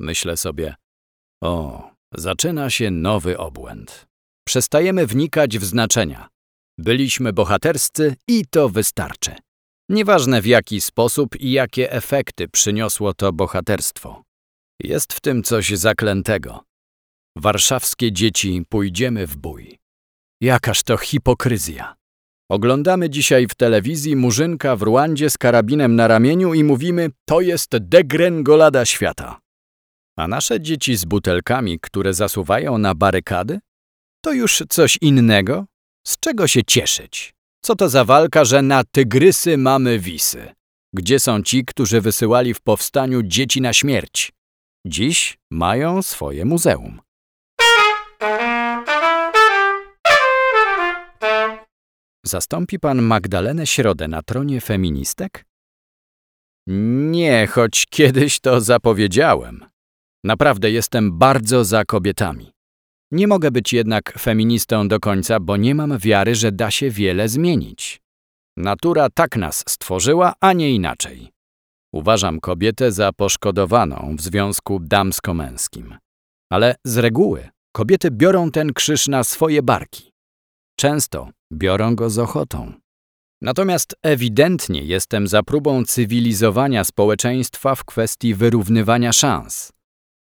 Myślę 0.00 0.36
sobie, 0.36 0.74
o, 1.42 1.90
zaczyna 2.14 2.70
się 2.70 2.90
nowy 2.90 3.38
obłęd. 3.38 4.09
Przestajemy 4.46 5.06
wnikać 5.06 5.58
w 5.58 5.64
znaczenia. 5.64 6.28
Byliśmy 6.78 7.32
bohaterscy 7.32 8.16
i 8.28 8.44
to 8.50 8.68
wystarczy. 8.68 9.34
Nieważne 9.88 10.42
w 10.42 10.46
jaki 10.46 10.80
sposób 10.80 11.40
i 11.40 11.52
jakie 11.52 11.92
efekty 11.92 12.48
przyniosło 12.48 13.14
to 13.14 13.32
bohaterstwo. 13.32 14.22
Jest 14.82 15.12
w 15.12 15.20
tym 15.20 15.42
coś 15.42 15.70
zaklętego. 15.70 16.64
Warszawskie 17.36 18.12
dzieci 18.12 18.62
pójdziemy 18.68 19.26
w 19.26 19.36
bój. 19.36 19.78
Jakaż 20.42 20.82
to 20.82 20.96
hipokryzja. 20.96 21.94
Oglądamy 22.50 23.10
dzisiaj 23.10 23.46
w 23.48 23.54
telewizji 23.54 24.16
murzynka 24.16 24.76
w 24.76 24.82
Ruandzie 24.82 25.30
z 25.30 25.38
karabinem 25.38 25.96
na 25.96 26.08
ramieniu 26.08 26.54
i 26.54 26.64
mówimy, 26.64 27.10
to 27.28 27.40
jest 27.40 27.76
degrengolada 27.78 28.84
świata. 28.84 29.40
A 30.18 30.28
nasze 30.28 30.60
dzieci 30.60 30.96
z 30.96 31.04
butelkami, 31.04 31.80
które 31.80 32.14
zasuwają 32.14 32.78
na 32.78 32.94
barykady? 32.94 33.60
To 34.24 34.32
już 34.32 34.62
coś 34.68 34.98
innego? 35.00 35.66
Z 36.06 36.18
czego 36.20 36.48
się 36.48 36.64
cieszyć? 36.64 37.34
Co 37.64 37.76
to 37.76 37.88
za 37.88 38.04
walka, 38.04 38.44
że 38.44 38.62
na 38.62 38.84
tygrysy 38.84 39.56
mamy 39.56 39.98
wisy? 39.98 40.54
Gdzie 40.94 41.20
są 41.20 41.42
ci, 41.42 41.64
którzy 41.64 42.00
wysyłali 42.00 42.54
w 42.54 42.60
powstaniu 42.60 43.22
dzieci 43.22 43.60
na 43.60 43.72
śmierć? 43.72 44.32
Dziś 44.86 45.38
mają 45.50 46.02
swoje 46.02 46.44
muzeum. 46.44 47.00
Zastąpi 52.26 52.78
pan 52.78 53.02
Magdalenę 53.02 53.66
Środę 53.66 54.08
na 54.08 54.22
tronie 54.22 54.60
feministek? 54.60 55.44
Nie, 56.66 57.46
choć 57.46 57.86
kiedyś 57.90 58.40
to 58.40 58.60
zapowiedziałem. 58.60 59.64
Naprawdę 60.24 60.70
jestem 60.70 61.18
bardzo 61.18 61.64
za 61.64 61.84
kobietami. 61.84 62.52
Nie 63.12 63.26
mogę 63.26 63.50
być 63.50 63.72
jednak 63.72 64.18
feministą 64.18 64.88
do 64.88 65.00
końca, 65.00 65.40
bo 65.40 65.56
nie 65.56 65.74
mam 65.74 65.98
wiary, 65.98 66.34
że 66.34 66.52
da 66.52 66.70
się 66.70 66.90
wiele 66.90 67.28
zmienić. 67.28 68.00
Natura 68.56 69.08
tak 69.14 69.36
nas 69.36 69.64
stworzyła, 69.68 70.34
a 70.40 70.52
nie 70.52 70.70
inaczej. 70.70 71.30
Uważam 71.92 72.40
kobietę 72.40 72.92
za 72.92 73.12
poszkodowaną 73.12 74.14
w 74.18 74.20
związku 74.20 74.80
damsko-męskim. 74.80 75.98
Ale 76.52 76.74
z 76.84 76.96
reguły 76.98 77.48
kobiety 77.72 78.10
biorą 78.10 78.50
ten 78.50 78.72
krzyż 78.72 79.08
na 79.08 79.24
swoje 79.24 79.62
barki. 79.62 80.12
Często 80.78 81.30
biorą 81.52 81.94
go 81.94 82.10
z 82.10 82.18
ochotą. 82.18 82.72
Natomiast 83.42 83.94
ewidentnie 84.02 84.82
jestem 84.82 85.28
za 85.28 85.42
próbą 85.42 85.84
cywilizowania 85.84 86.84
społeczeństwa 86.84 87.74
w 87.74 87.84
kwestii 87.84 88.34
wyrównywania 88.34 89.12
szans. 89.12 89.72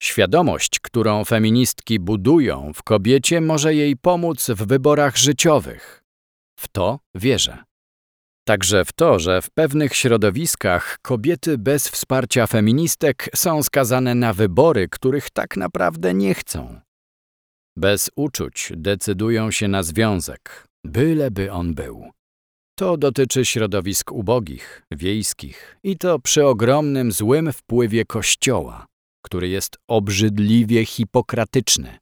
Świadomość, 0.02 0.80
którą 0.80 1.24
feministki 1.24 2.00
budują 2.00 2.72
w 2.74 2.82
kobiecie, 2.82 3.40
może 3.40 3.74
jej 3.74 3.96
pomóc 3.96 4.50
w 4.50 4.66
wyborach 4.66 5.16
życiowych. 5.16 6.04
W 6.60 6.68
to 6.68 7.00
wierzę. 7.14 7.58
Także 8.48 8.84
w 8.84 8.92
to, 8.92 9.18
że 9.18 9.42
w 9.42 9.50
pewnych 9.50 9.96
środowiskach 9.96 10.98
kobiety 11.02 11.58
bez 11.58 11.88
wsparcia 11.88 12.46
feministek 12.46 13.28
są 13.34 13.62
skazane 13.62 14.14
na 14.14 14.32
wybory, 14.32 14.88
których 14.88 15.30
tak 15.30 15.56
naprawdę 15.56 16.14
nie 16.14 16.34
chcą. 16.34 16.80
Bez 17.76 18.10
uczuć 18.16 18.72
decydują 18.76 19.50
się 19.50 19.68
na 19.68 19.82
związek, 19.82 20.66
byleby 20.84 21.52
on 21.52 21.74
był. 21.74 22.10
To 22.78 22.96
dotyczy 22.96 23.44
środowisk 23.44 24.12
ubogich, 24.12 24.82
wiejskich 24.90 25.76
i 25.82 25.98
to 25.98 26.18
przy 26.18 26.46
ogromnym 26.46 27.12
złym 27.12 27.52
wpływie 27.52 28.04
Kościoła, 28.04 28.86
który 29.22 29.48
jest 29.48 29.76
obrzydliwie 29.88 30.87
hipokratyczny, 30.87 31.98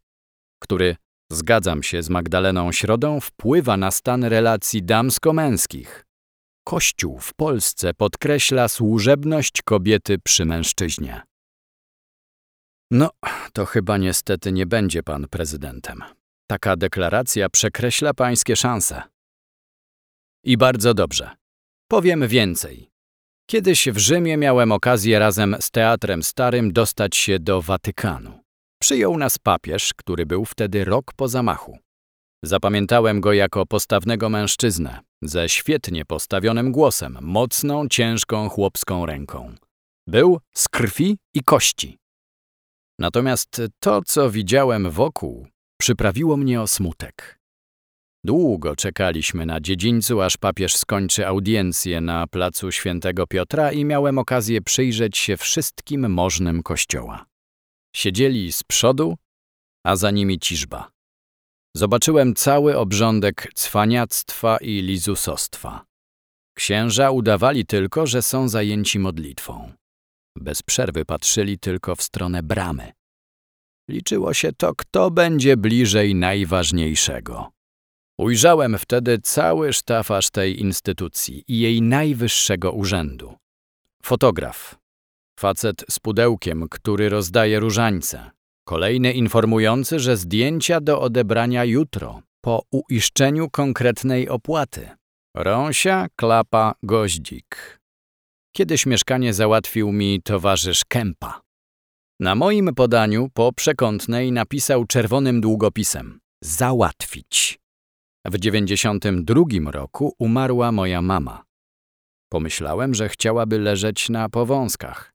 który, 0.62 0.96
zgadzam 1.32 1.82
się 1.82 2.02
z 2.02 2.08
Magdaleną 2.08 2.72
Środą, 2.72 3.20
wpływa 3.20 3.76
na 3.76 3.90
stan 3.90 4.24
relacji 4.24 4.82
damsko-męskich. 4.82 6.06
Kościół 6.64 7.18
w 7.20 7.34
Polsce 7.34 7.94
podkreśla 7.94 8.68
służebność 8.68 9.62
kobiety 9.62 10.18
przy 10.18 10.44
mężczyźnie. 10.44 11.22
No, 12.90 13.10
to 13.52 13.66
chyba 13.66 13.96
niestety 13.98 14.52
nie 14.52 14.66
będzie 14.66 15.02
pan 15.02 15.28
prezydentem. 15.28 16.02
Taka 16.50 16.76
deklaracja 16.76 17.48
przekreśla 17.48 18.14
pańskie 18.14 18.56
szanse. 18.56 19.02
I 20.44 20.56
bardzo 20.56 20.94
dobrze. 20.94 21.30
Powiem 21.88 22.28
więcej. 22.28 22.90
Kiedyś 23.50 23.88
w 23.88 23.98
Rzymie 23.98 24.36
miałem 24.36 24.72
okazję 24.72 25.18
razem 25.18 25.56
z 25.60 25.70
Teatrem 25.70 26.22
Starym 26.22 26.72
dostać 26.72 27.16
się 27.16 27.38
do 27.38 27.62
Watykanu. 27.62 28.40
Przyjął 28.82 29.18
nas 29.18 29.38
papież, 29.38 29.94
który 29.94 30.26
był 30.26 30.44
wtedy 30.44 30.84
rok 30.84 31.12
po 31.16 31.28
zamachu. 31.28 31.78
Zapamiętałem 32.44 33.20
go 33.20 33.32
jako 33.32 33.66
postawnego 33.66 34.28
mężczyznę, 34.28 35.00
ze 35.22 35.48
świetnie 35.48 36.04
postawionym 36.04 36.72
głosem, 36.72 37.18
mocną, 37.20 37.88
ciężką 37.88 38.48
chłopską 38.48 39.06
ręką. 39.06 39.54
Był 40.06 40.40
z 40.54 40.68
krwi 40.68 41.18
i 41.34 41.40
kości. 41.44 41.98
Natomiast 42.98 43.62
to, 43.80 44.02
co 44.06 44.30
widziałem 44.30 44.90
wokół, 44.90 45.46
przyprawiło 45.80 46.36
mnie 46.36 46.60
o 46.62 46.66
smutek. 46.66 47.38
Długo 48.26 48.76
czekaliśmy 48.76 49.46
na 49.46 49.60
dziedzińcu, 49.60 50.20
aż 50.20 50.36
papież 50.36 50.76
skończy 50.76 51.26
audiencję 51.26 52.00
na 52.00 52.26
placu 52.26 52.72
Świętego 52.72 53.26
Piotra 53.26 53.72
i 53.72 53.84
miałem 53.84 54.18
okazję 54.18 54.62
przyjrzeć 54.62 55.18
się 55.18 55.36
wszystkim 55.36 56.10
możnym 56.10 56.62
kościoła. 56.62 57.26
Siedzieli 57.96 58.52
z 58.52 58.62
przodu, 58.62 59.16
a 59.84 59.96
za 59.96 60.10
nimi 60.10 60.38
ciżba. 60.38 60.90
zobaczyłem 61.76 62.34
cały 62.34 62.78
obrządek 62.78 63.48
cwaniactwa 63.54 64.56
i 64.56 64.82
lizusostwa. 64.82 65.84
Księża 66.56 67.10
udawali 67.10 67.66
tylko, 67.66 68.06
że 68.06 68.22
są 68.22 68.48
zajęci 68.48 68.98
modlitwą. 68.98 69.72
Bez 70.36 70.62
przerwy 70.62 71.04
patrzyli 71.04 71.58
tylko 71.58 71.96
w 71.96 72.02
stronę 72.02 72.42
bramy. 72.42 72.92
Liczyło 73.90 74.34
się 74.34 74.52
to, 74.52 74.74
kto 74.74 75.10
będzie 75.10 75.56
bliżej 75.56 76.14
najważniejszego. 76.14 77.55
Ujrzałem 78.18 78.78
wtedy 78.78 79.18
cały 79.18 79.72
sztafaż 79.72 80.30
tej 80.30 80.60
instytucji 80.60 81.44
i 81.48 81.60
jej 81.60 81.82
najwyższego 81.82 82.72
urzędu. 82.72 83.34
Fotograf. 84.02 84.78
Facet 85.40 85.84
z 85.90 85.98
pudełkiem, 85.98 86.68
który 86.70 87.08
rozdaje 87.08 87.60
różańce. 87.60 88.30
Kolejny 88.64 89.12
informujący, 89.12 89.98
że 90.00 90.16
zdjęcia 90.16 90.80
do 90.80 91.00
odebrania 91.00 91.64
jutro, 91.64 92.22
po 92.40 92.62
uiszczeniu 92.70 93.50
konkretnej 93.50 94.28
opłaty. 94.28 94.88
Rąsia, 95.36 96.06
klapa, 96.16 96.74
goździk. 96.82 97.80
Kiedyś 98.52 98.86
mieszkanie 98.86 99.34
załatwił 99.34 99.92
mi 99.92 100.22
towarzysz 100.22 100.84
Kępa. 100.84 101.40
Na 102.20 102.34
moim 102.34 102.74
podaniu 102.74 103.28
po 103.34 103.52
przekątnej 103.52 104.32
napisał 104.32 104.84
czerwonym 104.84 105.40
długopisem 105.40 106.20
załatwić. 106.44 107.58
W 108.30 108.38
dziewięćdziesiątym 108.38 109.24
drugim 109.24 109.68
roku 109.68 110.14
umarła 110.18 110.72
moja 110.72 111.02
mama. 111.02 111.44
Pomyślałem, 112.28 112.94
że 112.94 113.08
chciałaby 113.08 113.58
leżeć 113.58 114.08
na 114.08 114.28
powązkach. 114.28 115.12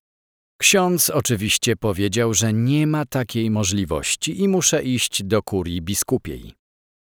Ksiądz 0.61 1.09
oczywiście 1.09 1.75
powiedział, 1.75 2.33
że 2.33 2.53
nie 2.53 2.87
ma 2.87 3.05
takiej 3.05 3.49
możliwości 3.49 4.41
i 4.41 4.47
muszę 4.47 4.83
iść 4.83 5.23
do 5.23 5.43
kurii 5.43 5.81
biskupiej. 5.81 6.53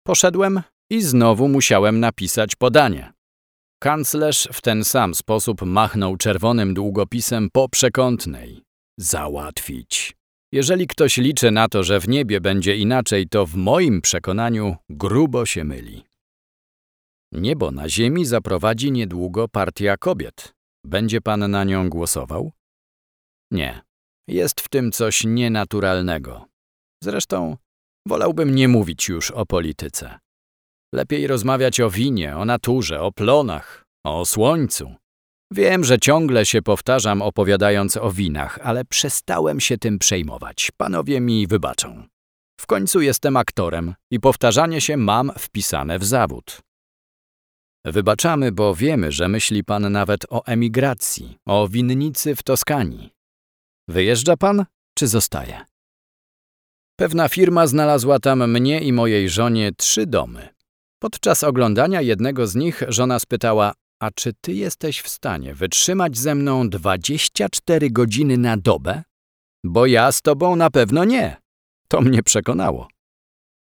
Poszedłem 0.07 0.63
i 0.91 1.03
znowu 1.03 1.49
musiałem 1.49 2.01
napisać 2.01 2.57
podanie. 2.57 3.13
Kanclerz 3.83 4.49
w 4.53 4.61
ten 4.61 4.85
sam 4.85 5.15
sposób 5.15 5.63
machnął 5.63 6.17
czerwonym 6.17 6.75
długopisem 6.75 7.49
po 7.53 7.69
przekątnej. 7.69 8.63
Załatwić. 8.99 10.16
Jeżeli 10.53 10.87
ktoś 10.87 11.17
liczy 11.17 11.51
na 11.51 11.69
to, 11.69 11.83
że 11.83 12.01
w 12.01 12.09
niebie 12.09 12.41
będzie 12.41 12.77
inaczej, 12.77 13.29
to 13.29 13.47
w 13.47 13.55
moim 13.55 14.01
przekonaniu 14.01 14.77
grubo 14.91 15.47
się 15.47 15.65
myli. 15.65 16.05
Niebo 17.33 17.71
na 17.71 17.89
ziemi 17.89 18.25
zaprowadzi 18.25 18.93
niedługo 18.93 19.49
partia 19.49 19.97
kobiet. 19.97 20.55
Będzie 20.85 21.21
pan 21.21 21.51
na 21.51 21.65
nią 21.65 21.91
głosował? 21.91 22.53
Nie. 23.51 23.83
Jest 24.29 24.61
w 24.61 24.69
tym 24.69 24.93
coś 24.93 25.25
nienaturalnego. 25.25 26.47
Zresztą 27.05 27.57
wolałbym 28.09 28.55
nie 28.55 28.69
mówić 28.69 29.09
już 29.09 29.31
o 29.31 29.47
polityce. 29.47 30.19
Lepiej 30.95 31.27
rozmawiać 31.27 31.81
o 31.81 31.91
winie, 31.91 32.37
o 32.37 32.45
naturze, 32.45 33.01
o 33.01 33.13
plonach, 33.13 33.85
o 34.05 34.25
słońcu. 34.25 34.95
Wiem, 35.51 35.85
że 35.85 35.99
ciągle 35.99 36.47
się 36.47 36.63
powtarzam 36.63 37.23
opowiadając 37.23 37.97
o 37.97 38.11
winach, 38.11 38.59
ale 38.63 38.85
przestałem 38.85 39.61
się 39.61 39.79
tym 39.79 39.99
przejmować. 39.99 40.71
Panowie 40.77 41.21
mi 41.21 41.47
wybaczą. 41.47 42.03
W 42.61 42.67
końcu 42.67 43.01
jestem 43.01 43.37
aktorem 43.37 43.95
i 44.11 44.21
powtarzanie 44.21 44.81
się 44.81 44.97
mam 44.97 45.33
wpisane 45.39 45.99
w 45.99 46.05
zawód. 46.05 46.61
Wybaczamy, 47.85 48.53
bo 48.53 48.75
wiemy, 48.75 49.13
że 49.13 49.29
myśli 49.29 49.65
pan 49.65 49.93
nawet 49.93 50.25
o 50.31 50.47
emigracji, 50.47 51.39
o 51.47 51.69
winnicy 51.69 52.37
w 52.37 52.43
Toskanii. 52.43 53.11
Wyjeżdża 53.89 54.37
pan, 54.37 54.65
czy 54.99 55.07
zostaje? 55.07 55.61
Pewna 56.99 57.29
firma 57.29 57.67
znalazła 57.67 58.19
tam 58.19 58.51
mnie 58.51 58.81
i 58.81 58.93
mojej 58.93 59.29
żonie 59.29 59.73
trzy 59.73 60.07
domy. 60.07 60.49
Podczas 61.03 61.45
oglądania 61.45 62.01
jednego 62.01 62.47
z 62.47 62.55
nich 62.55 62.83
żona 62.89 63.19
spytała, 63.19 63.73
a 64.01 64.11
czy 64.11 64.33
ty 64.41 64.53
jesteś 64.53 65.01
w 65.01 65.09
stanie 65.09 65.55
wytrzymać 65.55 66.19
ze 66.19 66.35
mną 66.35 66.69
24 66.69 67.91
godziny 67.91 68.39
na 68.39 68.57
dobę? 68.57 69.03
Bo 69.65 69.87
ja 69.87 70.13
z 70.13 70.23
tobą 70.23 70.57
na 70.57 70.71
pewno 70.71 71.05
nie. 71.05 71.37
To 71.89 72.01
mnie 72.01 72.23
przekonało. 72.23 72.89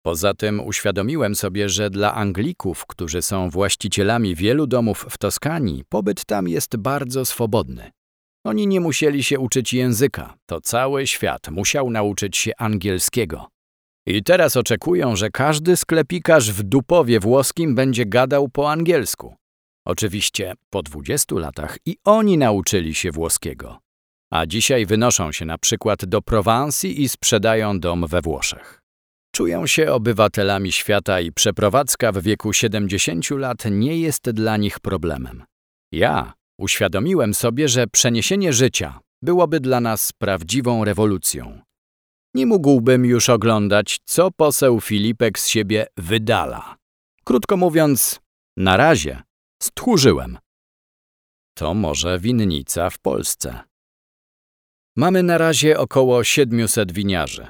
Poza 0.03 0.35
tym 0.35 0.61
uświadomiłem 0.61 1.35
sobie, 1.35 1.69
że 1.69 1.91
dla 1.91 2.15
Anglików, 2.15 2.87
którzy 2.87 3.23
są 3.23 3.51
właścicielami 3.51 4.35
wielu 4.35 4.67
domów 4.67 5.07
w 5.11 5.19
Toskanii, 5.19 5.85
pobyt 5.89 6.25
tam 6.25 6.49
jest 6.49 6.77
bardzo 6.77 7.25
swobodny. 7.25 7.91
Oni 8.45 8.67
nie 8.67 8.81
musieli 8.81 9.23
się 9.23 9.39
uczyć 9.39 9.73
języka, 9.73 10.35
to 10.47 10.61
cały 10.61 11.07
świat 11.07 11.49
musiał 11.51 11.91
nauczyć 11.91 12.37
się 12.37 12.53
angielskiego. 12.59 13.49
I 14.07 14.23
teraz 14.23 14.57
oczekują, 14.57 15.17
że 15.17 15.31
każdy 15.31 15.77
sklepikarz 15.77 16.53
w 16.53 16.63
Dupowie 16.63 17.21
włoskim 17.21 17.75
będzie 17.75 18.07
gadał 18.07 18.49
po 18.49 18.71
angielsku. 18.71 19.37
Oczywiście 19.89 20.53
po 20.71 20.83
20 20.83 21.35
latach 21.35 21.79
i 21.87 21.97
oni 22.05 22.39
nauczyli 22.39 22.95
się 22.95 23.11
włoskiego. 23.11 23.79
A 24.33 24.47
dzisiaj 24.47 24.87
wynoszą 24.87 25.33
się 25.33 25.45
na 25.45 25.59
przykład 25.59 26.05
do 26.05 26.23
Prowansji 26.23 27.03
i 27.03 27.09
sprzedają 27.09 27.81
dom 27.81 28.07
we 28.07 28.21
Włoszech. 28.23 28.81
Czują 29.35 29.67
się 29.67 29.93
obywatelami 29.93 30.73
świata 30.73 31.21
i 31.21 31.33
przeprowadzka 31.33 32.13
w 32.13 32.23
wieku 32.23 32.53
70 32.53 33.31
lat 33.31 33.65
nie 33.71 33.99
jest 33.99 34.31
dla 34.31 34.57
nich 34.57 34.81
problemem. 34.81 35.45
Ja 35.93 36.33
uświadomiłem 36.59 37.35
sobie, 37.35 37.69
że 37.69 37.87
przeniesienie 37.87 38.53
życia 38.53 39.01
byłoby 39.23 39.61
dla 39.61 39.81
nas 39.81 40.13
prawdziwą 40.13 40.85
rewolucją. 40.85 41.61
Nie 42.35 42.47
mógłbym 42.47 43.05
już 43.05 43.29
oglądać, 43.29 43.99
co 44.05 44.31
poseł 44.31 44.81
Filipek 44.81 45.39
z 45.39 45.49
siebie 45.49 45.87
wydala. 45.97 46.77
Krótko 47.25 47.57
mówiąc, 47.57 48.21
na 48.57 48.77
razie 48.77 49.28
stchórzyłem. 49.63 50.39
To 51.55 51.75
może 51.75 52.19
winnica 52.19 52.91
w 52.91 52.99
Polsce. 52.99 53.61
Mamy 54.97 55.23
na 55.23 55.39
razie 55.39 55.79
około 55.79 56.25
700 56.25 56.93
winiarzy. 56.93 57.47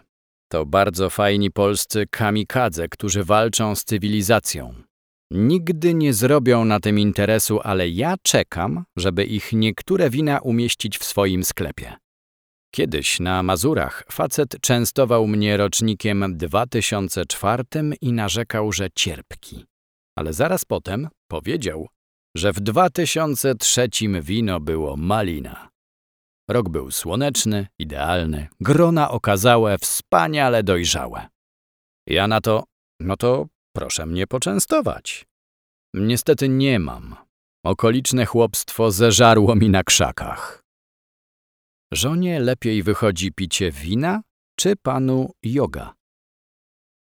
To 0.51 0.66
bardzo 0.66 1.11
fajni 1.11 1.51
polscy 1.51 2.07
kamikadze, 2.11 2.88
którzy 2.88 3.25
walczą 3.25 3.75
z 3.77 3.85
cywilizacją. 3.85 4.75
Nigdy 5.31 5.94
nie 5.94 6.14
zrobią 6.14 6.64
na 6.64 6.81
tym 6.81 6.99
interesu, 6.99 7.61
ale 7.62 7.88
ja 7.88 8.14
czekam, 8.23 8.85
żeby 8.97 9.25
ich 9.25 9.53
niektóre 9.53 10.11
wina 10.11 10.38
umieścić 10.38 10.99
w 10.99 11.05
swoim 11.05 11.44
sklepie. 11.44 11.97
Kiedyś 12.75 13.21
na 13.21 13.42
Mazurach 13.42 14.05
facet 14.12 14.61
częstował 14.61 15.27
mnie 15.27 15.57
rocznikiem 15.57 16.37
2004 16.37 17.64
i 18.01 18.12
narzekał, 18.12 18.73
że 18.73 18.88
cierpki. 18.94 19.64
Ale 20.16 20.33
zaraz 20.33 20.64
potem 20.64 21.09
powiedział, 21.31 21.88
że 22.37 22.53
w 22.53 22.61
2003 22.61 23.88
wino 24.23 24.61
było 24.61 24.97
malina. 24.97 25.69
Rok 26.51 26.69
był 26.69 26.91
słoneczny, 26.91 27.67
idealny, 27.79 28.49
grona 28.61 29.11
okazałe, 29.11 29.79
wspaniale 29.79 30.62
dojrzałe. 30.62 31.29
Ja 32.07 32.29
na 32.29 32.41
to, 32.41 32.64
no 33.01 33.17
to 33.17 33.47
proszę 33.77 34.07
mnie 34.07 34.27
poczęstować. 34.27 35.27
Niestety 35.95 36.49
nie 36.49 36.79
mam. 36.79 37.17
Okoliczne 37.64 38.27
chłopstwo 38.27 38.91
zeżarło 38.91 39.55
mi 39.55 39.71
na 39.71 39.85
krzakach. 39.85 40.62
Żonie 41.93 42.41
lepiej 42.41 42.83
wychodzi 42.83 43.33
picie 43.33 43.71
wina, 43.71 44.23
czy 44.59 44.77
panu 44.77 45.31
yoga? 45.43 45.98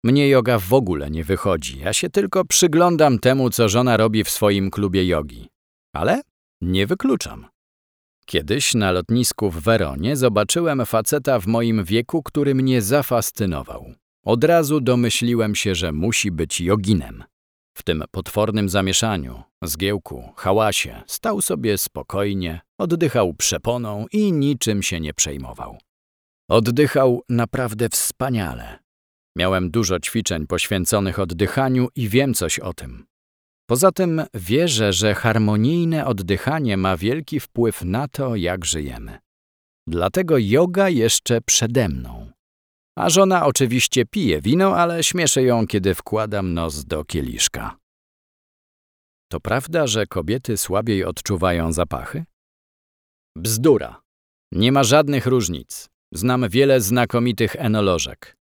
Mnie 0.04 0.30
yoga 0.30 0.60
w 0.60 0.74
ogóle 0.74 1.10
nie 1.10 1.24
wychodzi, 1.24 1.80
ja 1.80 1.94
się 1.94 2.10
tylko 2.10 2.46
przyglądam 2.46 3.20
temu, 3.20 3.50
co 3.50 3.70
żona 3.70 3.98
robi 3.98 4.24
w 4.24 4.30
swoim 4.30 4.72
klubie 4.72 5.06
jogi. 5.08 5.50
Ale 5.94 6.22
nie 6.62 6.88
wykluczam. 6.88 7.48
Kiedyś 8.26 8.76
na 8.76 8.92
lotnisku 8.92 9.50
w 9.50 9.60
Weronie 9.60 10.16
zobaczyłem 10.16 10.86
faceta 10.86 11.40
w 11.40 11.48
moim 11.48 11.84
wieku, 11.84 12.24
który 12.24 12.56
mnie 12.56 12.82
zafascynował. 12.82 13.94
Od 14.26 14.44
razu 14.44 14.82
domyśliłem 14.82 15.56
się, 15.56 15.76
że 15.76 15.92
musi 15.92 16.32
być 16.32 16.62
joginem. 16.62 17.24
W 17.78 17.84
tym 17.84 18.04
potwornym 18.12 18.70
zamieszaniu, 18.70 19.44
zgiełku, 19.64 20.30
hałasie 20.36 21.02
stał 21.08 21.42
sobie 21.42 21.78
spokojnie, 21.78 22.62
oddychał 22.78 23.34
przeponą 23.34 24.06
i 24.12 24.32
niczym 24.32 24.84
się 24.84 25.00
nie 25.00 25.14
przejmował. 25.14 25.78
Oddychał 26.50 27.22
naprawdę 27.30 27.90
wspaniale. 27.90 28.83
Miałem 29.38 29.72
dużo 29.72 30.00
ćwiczeń 30.00 30.48
poświęconych 30.48 31.20
oddychaniu 31.20 31.88
i 31.96 32.10
wiem 32.10 32.34
coś 32.34 32.60
o 32.60 32.74
tym. 32.74 33.06
Poza 33.70 33.92
tym 33.92 34.22
wierzę, 34.34 34.94
że 34.94 35.16
harmonijne 35.16 36.06
oddychanie 36.06 36.78
ma 36.78 36.98
wielki 36.98 37.40
wpływ 37.40 37.82
na 37.82 38.08
to, 38.08 38.36
jak 38.36 38.66
żyjemy. 38.66 39.20
Dlatego 39.88 40.38
yoga 40.38 40.90
jeszcze 40.90 41.42
przede 41.42 41.90
mną. 41.90 42.32
A 42.98 43.10
żona 43.10 43.46
oczywiście 43.46 44.06
pije 44.06 44.42
wino, 44.42 44.78
ale 44.78 45.04
śmieszę 45.04 45.44
ją, 45.44 45.68
kiedy 45.68 45.96
wkładam 45.96 46.54
nos 46.54 46.86
do 46.86 47.06
kieliszka. 47.06 47.78
To 49.32 49.40
prawda, 49.40 49.88
że 49.88 50.08
kobiety 50.08 50.58
słabiej 50.58 51.06
odczuwają 51.06 51.74
zapachy? 51.74 52.26
Bzdura. 53.38 54.02
Nie 54.52 54.72
ma 54.72 54.84
żadnych 54.84 55.26
różnic. 55.26 55.90
Znam 56.12 56.50
wiele 56.50 56.82
znakomitych 56.82 57.56
enolożek. 57.56 58.38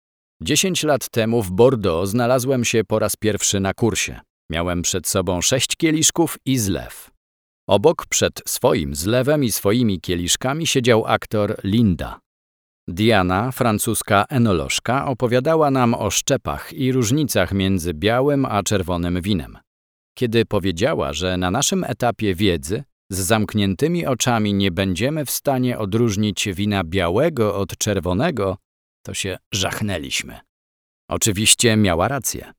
Dziesięć 0.42 0.83
lat 0.83 1.11
temu 1.11 1.42
w 1.42 1.51
Bordeaux 1.51 2.11
znalazłem 2.11 2.64
się 2.64 2.85
po 2.85 2.98
raz 2.98 3.16
pierwszy 3.16 3.61
na 3.61 3.74
kursie. 3.74 4.20
Miałem 4.51 4.83
przed 4.83 5.07
sobą 5.07 5.40
sześć 5.40 5.77
kieliszków 5.77 6.38
i 6.46 6.59
zlew. 6.59 7.11
Obok 7.68 8.07
przed 8.07 8.42
swoim 8.46 8.94
zlewem 8.94 9.44
i 9.44 9.53
swoimi 9.53 10.01
kieliszkami 10.01 10.66
siedział 10.66 11.07
aktor 11.07 11.61
Linda. 11.64 12.20
Diana, 12.88 13.53
francuska 13.53 14.24
enolożka, 14.29 15.07
opowiadała 15.07 15.70
nam 15.70 15.94
o 15.94 16.11
szczepach 16.11 16.72
i 16.72 16.92
różnicach 16.92 17.53
między 17.53 17.94
białym 17.94 18.44
a 18.44 18.62
czerwonym 18.62 19.22
winem. 19.22 19.59
Kiedy 20.18 20.44
powiedziała, 20.44 21.12
że 21.12 21.37
na 21.37 21.51
naszym 21.51 21.85
etapie 21.85 22.35
wiedzy 22.35 22.85
z 23.11 23.18
zamkniętymi 23.18 24.07
oczami 24.07 24.55
nie 24.55 24.70
będziemy 24.70 25.24
w 25.24 25.31
stanie 25.31 25.79
odróżnić 25.79 26.48
wina 26.55 26.85
białego 26.85 27.57
od 27.57 27.79
czerwonego, 27.79 28.57
to 29.09 29.14
się 29.14 29.38
żachnęliśmy. 29.55 30.40
Oczywiście 31.11 31.77
miała 31.77 32.09
rację. 32.09 32.53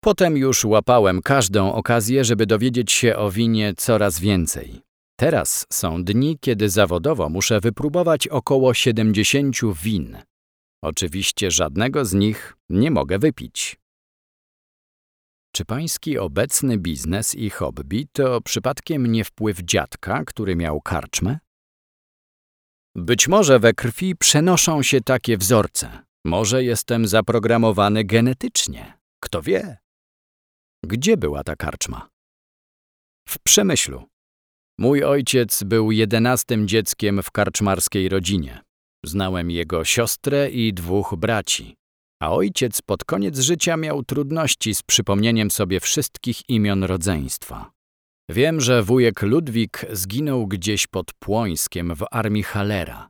Potem 0.00 0.36
już 0.36 0.64
łapałem 0.64 1.22
każdą 1.22 1.72
okazję, 1.72 2.24
żeby 2.24 2.46
dowiedzieć 2.46 2.92
się 2.92 3.16
o 3.16 3.30
winie 3.30 3.74
coraz 3.76 4.20
więcej. 4.20 4.80
Teraz 5.18 5.66
są 5.72 6.04
dni, 6.04 6.38
kiedy 6.40 6.68
zawodowo 6.68 7.28
muszę 7.28 7.60
wypróbować 7.60 8.28
około 8.28 8.74
70 8.74 9.56
win. 9.82 10.18
Oczywiście 10.82 11.50
żadnego 11.50 12.04
z 12.04 12.12
nich 12.14 12.56
nie 12.68 12.90
mogę 12.90 13.18
wypić. 13.18 13.76
Czy 15.52 15.64
pański 15.64 16.18
obecny 16.18 16.78
biznes 16.78 17.34
i 17.34 17.50
hobby 17.50 18.08
to 18.12 18.40
przypadkiem 18.40 19.06
nie 19.06 19.24
wpływ 19.24 19.60
dziadka, 19.60 20.24
który 20.24 20.56
miał 20.56 20.80
karczmę? 20.80 21.38
Być 22.96 23.28
może 23.28 23.58
we 23.58 23.72
krwi 23.72 24.16
przenoszą 24.16 24.82
się 24.82 25.00
takie 25.00 25.36
wzorce. 25.36 26.04
Może 26.24 26.64
jestem 26.64 27.06
zaprogramowany 27.06 28.04
genetycznie. 28.04 28.98
Kto 29.20 29.42
wie? 29.42 29.76
Gdzie 30.84 31.16
była 31.16 31.44
ta 31.44 31.56
karczma? 31.56 32.08
W 33.28 33.38
Przemyślu. 33.38 34.04
Mój 34.78 35.04
ojciec 35.04 35.62
był 35.62 35.90
jedenastym 35.90 36.68
dzieckiem 36.68 37.22
w 37.22 37.30
karczmarskiej 37.30 38.08
rodzinie. 38.08 38.62
Znałem 39.04 39.50
jego 39.50 39.84
siostrę 39.84 40.50
i 40.50 40.74
dwóch 40.74 41.14
braci. 41.18 41.76
A 42.22 42.32
ojciec 42.32 42.82
pod 42.82 43.04
koniec 43.04 43.38
życia 43.38 43.76
miał 43.76 44.02
trudności 44.02 44.74
z 44.74 44.82
przypomnieniem 44.82 45.50
sobie 45.50 45.80
wszystkich 45.80 46.48
imion 46.48 46.84
rodzeństwa. 46.84 47.72
Wiem, 48.30 48.60
że 48.60 48.82
wujek 48.82 49.22
Ludwik 49.22 49.86
zginął 49.92 50.46
gdzieś 50.46 50.86
pod 50.86 51.12
Płońskiem 51.18 51.94
w 51.94 52.04
armii 52.10 52.42
Halera. 52.42 53.08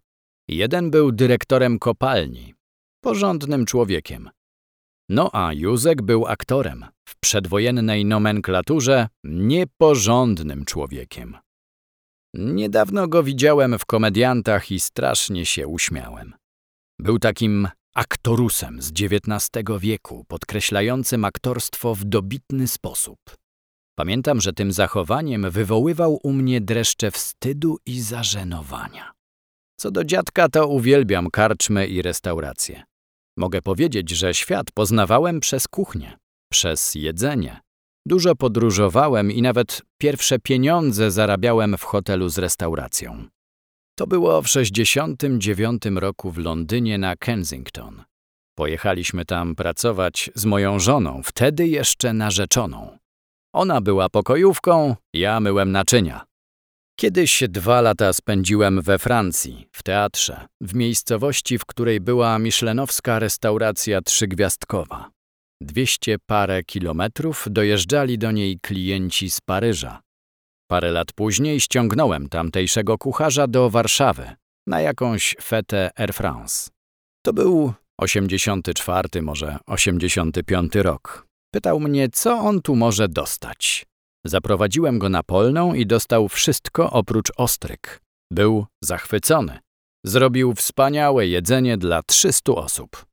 Jeden 0.48 0.90
był 0.90 1.12
dyrektorem 1.12 1.79
kopalni, 1.79 2.55
porządnym 3.00 3.66
człowiekiem. 3.66 4.31
No 5.09 5.31
a 5.33 5.53
Józek 5.53 6.03
był 6.03 6.27
aktorem, 6.27 6.85
w 7.09 7.16
przedwojennej 7.20 8.05
nomenklaturze 8.05 9.09
nieporządnym 9.24 10.64
człowiekiem. 10.64 11.37
Niedawno 12.35 13.09
go 13.09 13.22
widziałem 13.22 13.79
w 13.79 13.87
komediantach 13.87 14.70
i 14.70 14.81
strasznie 14.81 15.46
się 15.46 15.66
uśmiałem. 15.66 16.35
Był 17.00 17.18
takim 17.18 17.68
aktorusem 17.94 18.83
z 18.83 18.90
XIX 18.90 19.64
wieku, 19.79 20.24
podkreślającym 20.29 21.24
aktorstwo 21.24 21.94
w 21.94 22.05
dobitny 22.05 22.68
sposób. 22.68 23.18
Pamiętam, 23.99 24.41
że 24.41 24.53
tym 24.53 24.73
zachowaniem 24.73 25.51
wywoływał 25.51 26.21
u 26.23 26.33
mnie 26.33 26.61
dreszcze 26.61 27.11
wstydu 27.11 27.79
i 27.87 28.01
zażenowania. 28.01 29.13
Co 29.81 29.91
do 29.91 30.05
dziadka, 30.05 30.49
to 30.49 30.69
uwielbiam 30.69 31.31
karczmy 31.31 31.87
i 31.87 32.03
restauracje. 32.03 32.83
Mogę 33.37 33.63
powiedzieć, 33.63 34.11
że 34.11 34.35
świat 34.35 34.73
poznawałem 34.75 35.41
przez 35.41 35.69
kuchnię, 35.69 36.19
przez 36.53 36.95
jedzenie. 36.95 37.61
Dużo 38.07 38.35
podróżowałem 38.37 39.33
i 39.33 39.43
nawet 39.43 39.83
pierwsze 39.99 40.39
pieniądze 40.39 41.11
zarabiałem 41.11 41.77
w 41.77 41.83
hotelu 41.83 42.29
z 42.29 42.39
restauracją. 42.39 43.29
To 43.99 44.07
było 44.07 44.43
w 44.43 44.49
69 44.49 45.83
roku 45.97 46.31
w 46.31 46.39
Londynie 46.39 46.99
na 46.99 47.17
Kensington. 47.17 48.05
Pojechaliśmy 48.57 49.25
tam 49.25 49.55
pracować 49.55 50.31
z 50.35 50.45
moją 50.45 50.79
żoną, 50.79 51.23
wtedy 51.25 51.69
jeszcze 51.69 52.13
narzeczoną. 52.13 52.99
Ona 53.55 53.81
była 53.81 54.09
pokojówką, 54.09 54.97
ja 55.12 55.40
myłem 55.40 55.73
naczynia. 55.73 56.25
Kiedyś 57.01 57.43
dwa 57.49 57.81
lata 57.81 58.12
spędziłem 58.12 58.83
we 58.83 58.99
Francji, 58.99 59.67
w 59.73 59.83
teatrze, 59.83 60.47
w 60.61 60.75
miejscowości, 60.75 61.59
w 61.59 61.67
której 61.67 62.01
była 62.01 62.38
miszlenowska 62.38 63.19
restauracja 63.19 64.01
trzygwiazdkowa. 64.03 65.11
Dwieście 65.61 66.17
parę 66.27 66.62
kilometrów 66.62 67.47
dojeżdżali 67.51 68.19
do 68.19 68.31
niej 68.31 68.59
klienci 68.61 69.31
z 69.31 69.40
Paryża. 69.40 70.01
Parę 70.71 70.90
lat 70.90 71.12
później 71.12 71.61
ściągnąłem 71.61 72.29
tamtejszego 72.29 72.99
kucharza 72.99 73.47
do 73.47 73.71
Warszawy 73.71 74.31
na 74.67 74.81
jakąś 74.81 75.37
fetę 75.43 75.90
Air 75.97 76.14
France. 76.14 76.71
To 77.25 77.33
był 77.33 77.73
84, 77.99 79.23
może 79.23 79.59
85 79.67 80.75
rok. 80.75 81.34
Pytał 81.55 81.81
mnie, 81.81 82.09
co 82.09 82.38
on 82.38 82.62
tu 82.62 82.77
może 82.77 83.09
dostać. 83.09 83.87
Zaprowadziłem 84.25 84.99
go 84.99 85.09
na 85.09 85.23
polną 85.23 85.75
i 85.75 85.87
dostał 85.87 86.29
wszystko 86.29 86.90
oprócz 86.90 87.33
ostryk. 87.37 88.01
Był 88.31 88.67
zachwycony. 88.83 89.59
Zrobił 90.05 90.55
wspaniałe 90.55 91.27
jedzenie 91.27 91.79
dla 91.79 92.03
300 92.03 92.53
osób. 92.53 93.07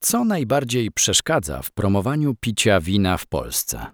Co 0.00 0.24
najbardziej 0.24 0.90
przeszkadza 0.90 1.62
w 1.62 1.70
promowaniu 1.70 2.34
picia 2.40 2.80
wina 2.80 3.16
w 3.16 3.26
Polsce? 3.26 3.86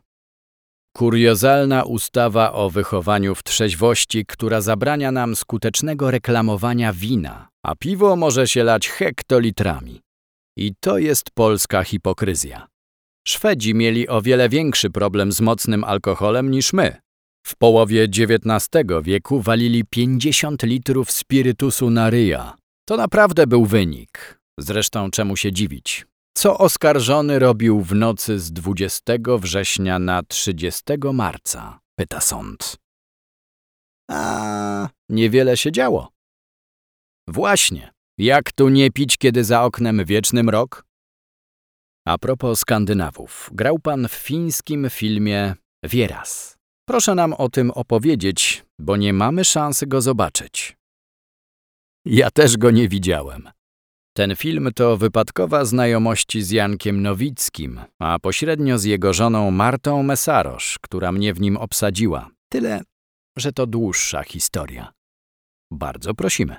Kuriozalna 0.96 1.84
ustawa 1.84 2.52
o 2.52 2.70
wychowaniu 2.70 3.34
w 3.34 3.42
trzeźwości, 3.42 4.26
która 4.26 4.60
zabrania 4.60 5.12
nam 5.12 5.36
skutecznego 5.36 6.10
reklamowania 6.10 6.92
wina, 6.92 7.48
a 7.62 7.74
piwo 7.74 8.16
może 8.16 8.48
się 8.48 8.64
lać 8.64 8.88
hektolitrami. 8.88 10.00
I 10.56 10.74
to 10.80 10.98
jest 10.98 11.30
polska 11.30 11.84
hipokryzja. 11.84 12.67
Szwedzi 13.28 13.74
mieli 13.74 14.08
o 14.08 14.22
wiele 14.22 14.48
większy 14.48 14.90
problem 14.90 15.32
z 15.32 15.40
mocnym 15.40 15.84
alkoholem 15.84 16.50
niż 16.50 16.72
my. 16.72 16.96
W 17.46 17.56
połowie 17.56 18.02
XIX 18.04 18.68
wieku 19.02 19.40
walili 19.40 19.84
50 19.84 20.62
litrów 20.62 21.10
spirytusu 21.10 21.90
na 21.90 22.10
ryja. 22.10 22.54
To 22.88 22.96
naprawdę 22.96 23.46
był 23.46 23.64
wynik. 23.64 24.40
Zresztą 24.58 25.10
czemu 25.10 25.36
się 25.36 25.52
dziwić? 25.52 26.06
Co 26.36 26.58
oskarżony 26.58 27.38
robił 27.38 27.80
w 27.80 27.94
nocy 27.94 28.38
z 28.38 28.52
20 28.52 29.12
września 29.38 29.98
na 29.98 30.22
30 30.22 30.82
marca? 31.12 31.80
Pyta 31.98 32.20
sąd. 32.20 32.76
A 34.10 34.88
niewiele 35.08 35.56
się 35.56 35.72
działo. 35.72 36.08
Właśnie, 37.26 37.92
jak 38.18 38.52
tu 38.52 38.68
nie 38.68 38.90
pić, 38.90 39.16
kiedy 39.16 39.44
za 39.44 39.62
oknem 39.62 40.04
wieczny 40.04 40.42
mrok? 40.42 40.87
A 42.08 42.18
propos 42.18 42.60
Skandynawów, 42.60 43.50
grał 43.52 43.78
pan 43.78 44.08
w 44.08 44.12
fińskim 44.12 44.90
filmie 44.90 45.54
Wieras. 45.84 46.56
Proszę 46.88 47.14
nam 47.14 47.32
o 47.32 47.48
tym 47.48 47.70
opowiedzieć, 47.70 48.64
bo 48.78 48.96
nie 48.96 49.12
mamy 49.12 49.44
szansy 49.44 49.86
go 49.86 50.00
zobaczyć. 50.00 50.76
Ja 52.04 52.30
też 52.30 52.56
go 52.56 52.70
nie 52.70 52.88
widziałem. 52.88 53.48
Ten 54.16 54.36
film 54.36 54.70
to 54.74 54.96
wypadkowa 54.96 55.64
znajomości 55.64 56.42
z 56.42 56.50
Jankiem 56.50 57.02
Nowickim, 57.02 57.80
a 57.98 58.18
pośrednio 58.18 58.78
z 58.78 58.84
jego 58.84 59.12
żoną 59.12 59.50
Martą 59.50 60.02
Mesarosz, 60.02 60.78
która 60.82 61.12
mnie 61.12 61.34
w 61.34 61.40
nim 61.40 61.56
obsadziła. 61.56 62.30
Tyle, 62.52 62.82
że 63.38 63.52
to 63.52 63.66
dłuższa 63.66 64.22
historia. 64.22 64.92
Bardzo 65.70 66.14
prosimy. 66.14 66.56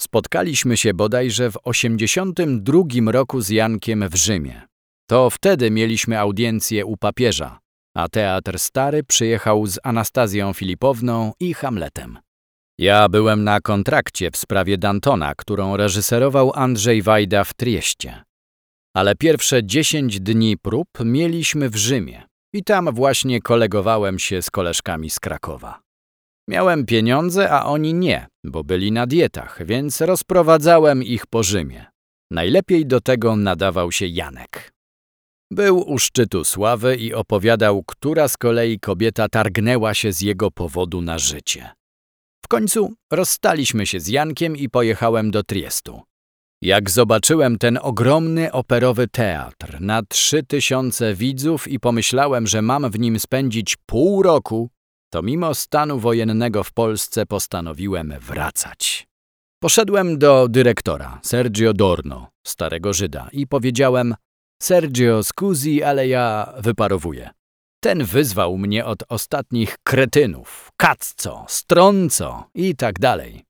Spotkaliśmy 0.00 0.76
się 0.76 0.94
bodajże 0.94 1.50
w 1.50 1.58
82 1.64 3.12
roku 3.12 3.40
z 3.40 3.48
Jankiem 3.48 4.08
w 4.08 4.14
Rzymie. 4.14 4.62
To 5.08 5.30
wtedy 5.30 5.70
mieliśmy 5.70 6.18
audiencję 6.18 6.86
u 6.86 6.96
papieża, 6.96 7.58
a 7.96 8.08
Teatr 8.08 8.58
Stary 8.58 9.04
przyjechał 9.04 9.66
z 9.66 9.78
Anastazją 9.82 10.52
Filipowną 10.52 11.32
i 11.40 11.54
Hamletem. 11.54 12.18
Ja 12.78 13.08
byłem 13.08 13.44
na 13.44 13.60
kontrakcie 13.60 14.30
w 14.30 14.36
sprawie 14.36 14.78
Dantona, 14.78 15.34
którą 15.34 15.76
reżyserował 15.76 16.52
Andrzej 16.54 17.02
Wajda 17.02 17.44
w 17.44 17.54
Trieście. 17.54 18.24
Ale 18.94 19.14
pierwsze 19.14 19.64
10 19.64 20.20
dni 20.20 20.56
prób 20.56 20.88
mieliśmy 21.04 21.70
w 21.70 21.76
Rzymie 21.76 22.22
i 22.52 22.64
tam 22.64 22.94
właśnie 22.94 23.40
kolegowałem 23.40 24.18
się 24.18 24.42
z 24.42 24.50
koleżkami 24.50 25.10
z 25.10 25.20
Krakowa. 25.20 25.85
Miałem 26.48 26.86
pieniądze, 26.86 27.50
a 27.50 27.64
oni 27.64 27.94
nie, 27.94 28.26
bo 28.44 28.64
byli 28.64 28.92
na 28.92 29.06
dietach, 29.06 29.66
więc 29.66 30.00
rozprowadzałem 30.00 31.02
ich 31.02 31.26
po 31.26 31.42
Rzymie. 31.42 31.86
Najlepiej 32.30 32.86
do 32.86 33.00
tego 33.00 33.36
nadawał 33.36 33.92
się 33.92 34.06
Janek. 34.06 34.72
Był 35.50 35.90
u 35.90 35.98
szczytu 35.98 36.44
sławy 36.44 36.96
i 36.96 37.14
opowiadał, 37.14 37.82
która 37.82 38.28
z 38.28 38.36
kolei 38.36 38.80
kobieta 38.80 39.28
targnęła 39.28 39.94
się 39.94 40.12
z 40.12 40.20
jego 40.20 40.50
powodu 40.50 41.02
na 41.02 41.18
życie. 41.18 41.70
W 42.44 42.48
końcu 42.48 42.94
rozstaliśmy 43.12 43.86
się 43.86 44.00
z 44.00 44.08
Jankiem 44.08 44.56
i 44.56 44.68
pojechałem 44.68 45.30
do 45.30 45.42
Triestu. 45.42 46.00
Jak 46.62 46.90
zobaczyłem 46.90 47.58
ten 47.58 47.78
ogromny 47.82 48.52
operowy 48.52 49.08
teatr 49.08 49.80
na 49.80 50.02
trzy 50.02 50.42
tysiące 50.42 51.14
widzów 51.14 51.68
i 51.68 51.80
pomyślałem, 51.80 52.46
że 52.46 52.62
mam 52.62 52.90
w 52.90 52.98
nim 52.98 53.18
spędzić 53.18 53.76
pół 53.86 54.22
roku, 54.22 54.70
to 55.10 55.22
mimo 55.22 55.54
stanu 55.54 55.98
wojennego 55.98 56.64
w 56.64 56.72
Polsce 56.72 57.26
postanowiłem 57.26 58.14
wracać. 58.20 59.08
Poszedłem 59.62 60.18
do 60.18 60.48
dyrektora, 60.48 61.20
Sergio 61.22 61.72
Dorno, 61.72 62.28
starego 62.46 62.92
Żyda, 62.92 63.28
i 63.32 63.46
powiedziałem: 63.46 64.14
Sergio, 64.62 65.22
scusi, 65.22 65.82
ale 65.82 66.08
ja 66.08 66.52
wyparowuję. 66.58 67.30
Ten 67.82 68.04
wyzwał 68.04 68.58
mnie 68.58 68.84
od 68.84 69.04
ostatnich 69.08 69.76
kretynów, 69.82 70.70
kacco, 70.76 71.44
stronco 71.48 72.44
i 72.54 72.76
tak 72.76 72.98
dalej. 72.98 73.44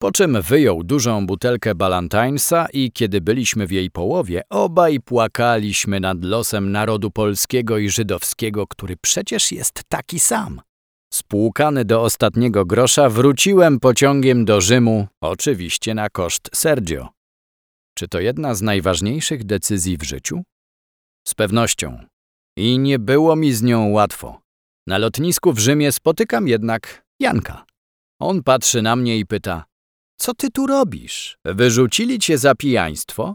Po 0.00 0.12
czym 0.12 0.42
wyjął 0.42 0.82
dużą 0.82 1.26
butelkę 1.26 1.74
Ballantinesa 1.74 2.66
i 2.72 2.92
kiedy 2.92 3.20
byliśmy 3.20 3.66
w 3.66 3.70
jej 3.70 3.90
połowie, 3.90 4.42
obaj 4.50 5.00
płakaliśmy 5.00 6.00
nad 6.00 6.24
losem 6.24 6.72
narodu 6.72 7.10
polskiego 7.10 7.78
i 7.78 7.90
żydowskiego, 7.90 8.66
który 8.66 8.96
przecież 8.96 9.52
jest 9.52 9.82
taki 9.88 10.18
sam. 10.18 10.60
Spłukany 11.12 11.84
do 11.84 12.02
ostatniego 12.02 12.64
grosza, 12.64 13.08
wróciłem 13.08 13.80
pociągiem 13.80 14.44
do 14.44 14.60
Rzymu, 14.60 15.06
oczywiście 15.20 15.94
na 15.94 16.10
koszt 16.10 16.50
Sergio. 16.54 17.08
Czy 17.98 18.08
to 18.08 18.20
jedna 18.20 18.54
z 18.54 18.62
najważniejszych 18.62 19.44
decyzji 19.44 19.96
w 19.98 20.02
życiu? 20.02 20.42
Z 21.28 21.34
pewnością. 21.34 22.06
I 22.58 22.78
nie 22.78 22.98
było 22.98 23.36
mi 23.36 23.52
z 23.52 23.62
nią 23.62 23.90
łatwo. 23.90 24.40
Na 24.86 24.98
lotnisku 24.98 25.52
w 25.52 25.58
Rzymie 25.58 25.92
spotykam 25.92 26.48
jednak 26.48 27.02
Janka. 27.20 27.64
On 28.20 28.42
patrzy 28.42 28.82
na 28.82 28.96
mnie 28.96 29.18
i 29.18 29.26
pyta: 29.26 29.64
Co 30.20 30.34
ty 30.34 30.50
tu 30.50 30.66
robisz? 30.66 31.38
Wyrzucili 31.44 32.18
cię 32.18 32.38
za 32.38 32.54
pijaństwo? 32.54 33.34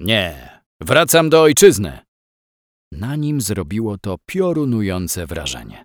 Nie, 0.00 0.60
wracam 0.80 1.30
do 1.30 1.42
ojczyzny. 1.42 1.98
Na 2.92 3.16
nim 3.16 3.40
zrobiło 3.40 3.98
to 3.98 4.16
piorunujące 4.26 5.26
wrażenie. 5.26 5.84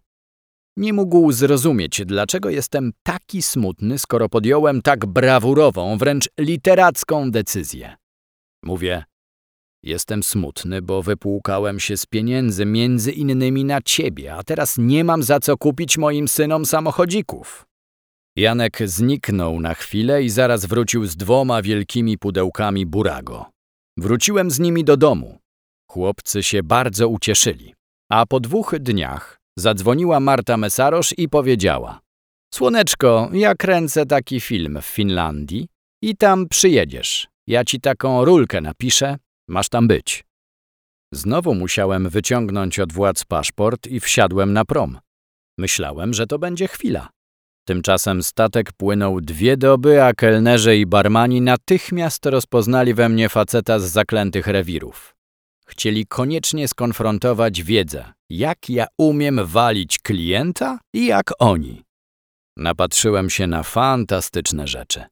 Nie 0.78 0.94
mógł 0.94 1.32
zrozumieć, 1.32 2.02
dlaczego 2.06 2.50
jestem 2.50 2.92
taki 3.04 3.42
smutny, 3.42 4.00
skoro 4.00 4.30
podjąłem 4.30 4.82
tak 4.82 5.06
brawurową, 5.06 5.98
wręcz 5.98 6.30
literacką 6.40 7.32
decyzję. 7.32 7.96
Mówię, 8.64 9.04
jestem 9.84 10.24
smutny, 10.24 10.82
bo 10.82 11.02
wypłukałem 11.02 11.80
się 11.80 11.98
z 11.98 12.06
pieniędzy 12.06 12.66
między 12.66 13.12
innymi 13.12 13.66
na 13.66 13.82
ciebie, 13.82 14.36
a 14.36 14.44
teraz 14.44 14.78
nie 14.78 15.04
mam 15.04 15.24
za 15.24 15.40
co 15.40 15.58
kupić 15.58 15.98
moim 15.98 16.28
synom 16.28 16.66
samochodzików. 16.66 17.66
Janek 18.36 18.80
zniknął 18.86 19.60
na 19.60 19.74
chwilę 19.74 20.24
i 20.24 20.30
zaraz 20.30 20.66
wrócił 20.66 21.06
z 21.06 21.16
dwoma 21.16 21.62
wielkimi 21.62 22.18
pudełkami 22.18 22.86
burago. 22.86 23.46
Wróciłem 23.98 24.52
z 24.52 24.60
nimi 24.60 24.84
do 24.84 24.98
domu. 24.98 25.40
Chłopcy 25.90 26.44
się 26.44 26.64
bardzo 26.64 27.08
ucieszyli. 27.08 27.74
A 28.10 28.26
po 28.26 28.40
dwóch 28.40 28.76
dniach 28.80 29.41
Zadzwoniła 29.58 30.20
Marta 30.20 30.58
Mesarosz 30.58 31.14
i 31.18 31.30
powiedziała: 31.30 32.00
Słoneczko, 32.54 33.30
ja 33.34 33.56
kręcę 33.56 34.06
taki 34.06 34.40
film 34.40 34.80
w 34.82 34.86
Finlandii 34.86 35.68
i 36.02 36.16
tam 36.16 36.48
przyjedziesz. 36.50 37.28
Ja 37.48 37.66
ci 37.66 37.80
taką 37.80 38.26
rulkę 38.26 38.62
napiszę, 38.62 39.18
masz 39.48 39.70
tam 39.70 39.88
być. 39.88 40.24
Znowu 41.14 41.56
musiałem 41.56 42.10
wyciągnąć 42.10 42.80
od 42.80 42.94
władz 42.94 43.26
paszport 43.26 43.88
i 43.88 44.00
wsiadłem 44.00 44.54
na 44.54 44.66
prom. 44.66 45.00
Myślałem, 45.58 46.14
że 46.14 46.28
to 46.28 46.40
będzie 46.40 46.68
chwila. 46.68 47.10
Tymczasem 47.68 48.24
statek 48.24 48.74
płynął 48.74 49.22
dwie 49.22 49.58
doby, 49.58 50.04
a 50.04 50.14
kelnerzy 50.14 50.78
i 50.78 50.86
barmani 50.86 51.42
natychmiast 51.42 52.26
rozpoznali 52.26 52.94
we 52.94 53.10
mnie 53.10 53.30
faceta 53.30 53.80
z 53.80 53.84
zaklętych 53.84 54.48
rewirów. 54.48 55.16
Chcieli 55.72 56.06
koniecznie 56.06 56.68
skonfrontować 56.68 57.64
wiedzę, 57.64 58.14
jak 58.30 58.70
ja 58.70 58.88
umiem 58.98 59.46
walić 59.46 60.00
klienta 60.00 60.80
i 60.94 61.06
jak 61.06 61.32
oni. 61.40 61.84
Napatrzyłem 62.58 63.30
się 63.30 63.48
na 63.48 63.64
fantastyczne 63.64 64.68
rzeczy. 64.68 65.04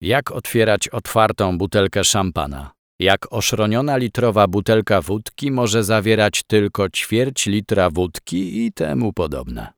Jak 0.00 0.30
otwierać 0.30 0.88
otwartą 0.88 1.58
butelkę 1.58 2.04
szampana, 2.04 2.70
jak 3.00 3.32
oszroniona 3.32 3.96
litrowa 3.96 4.46
butelka 4.46 5.02
wódki 5.02 5.50
może 5.50 5.84
zawierać 5.84 6.42
tylko 6.46 6.88
ćwierć 6.88 7.46
litra 7.46 7.90
wódki 7.90 8.66
i 8.66 8.72
temu 8.72 9.12
podobne. 9.12 9.72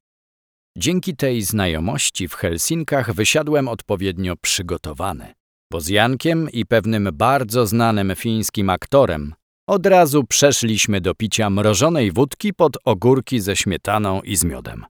Dzięki 0.78 1.16
tej 1.16 1.42
znajomości 1.42 2.28
w 2.28 2.34
Helsinkach 2.34 3.12
wysiadłem 3.12 3.68
odpowiednio 3.68 4.36
przygotowany, 4.36 5.34
bo 5.72 5.80
z 5.80 5.88
Jankiem 5.88 6.50
i 6.50 6.66
pewnym 6.66 7.08
bardzo 7.12 7.66
znanym 7.66 8.12
fińskim 8.16 8.70
aktorem 8.70 9.34
od 9.68 9.86
razu 9.86 10.24
przeszliśmy 10.24 11.00
do 11.00 11.14
picia 11.14 11.50
mrożonej 11.50 12.12
wódki 12.12 12.54
pod 12.54 12.76
ogórki 12.84 13.40
ze 13.40 13.56
śmietaną 13.56 14.22
i 14.22 14.36
z 14.36 14.44
miodem. 14.44 14.86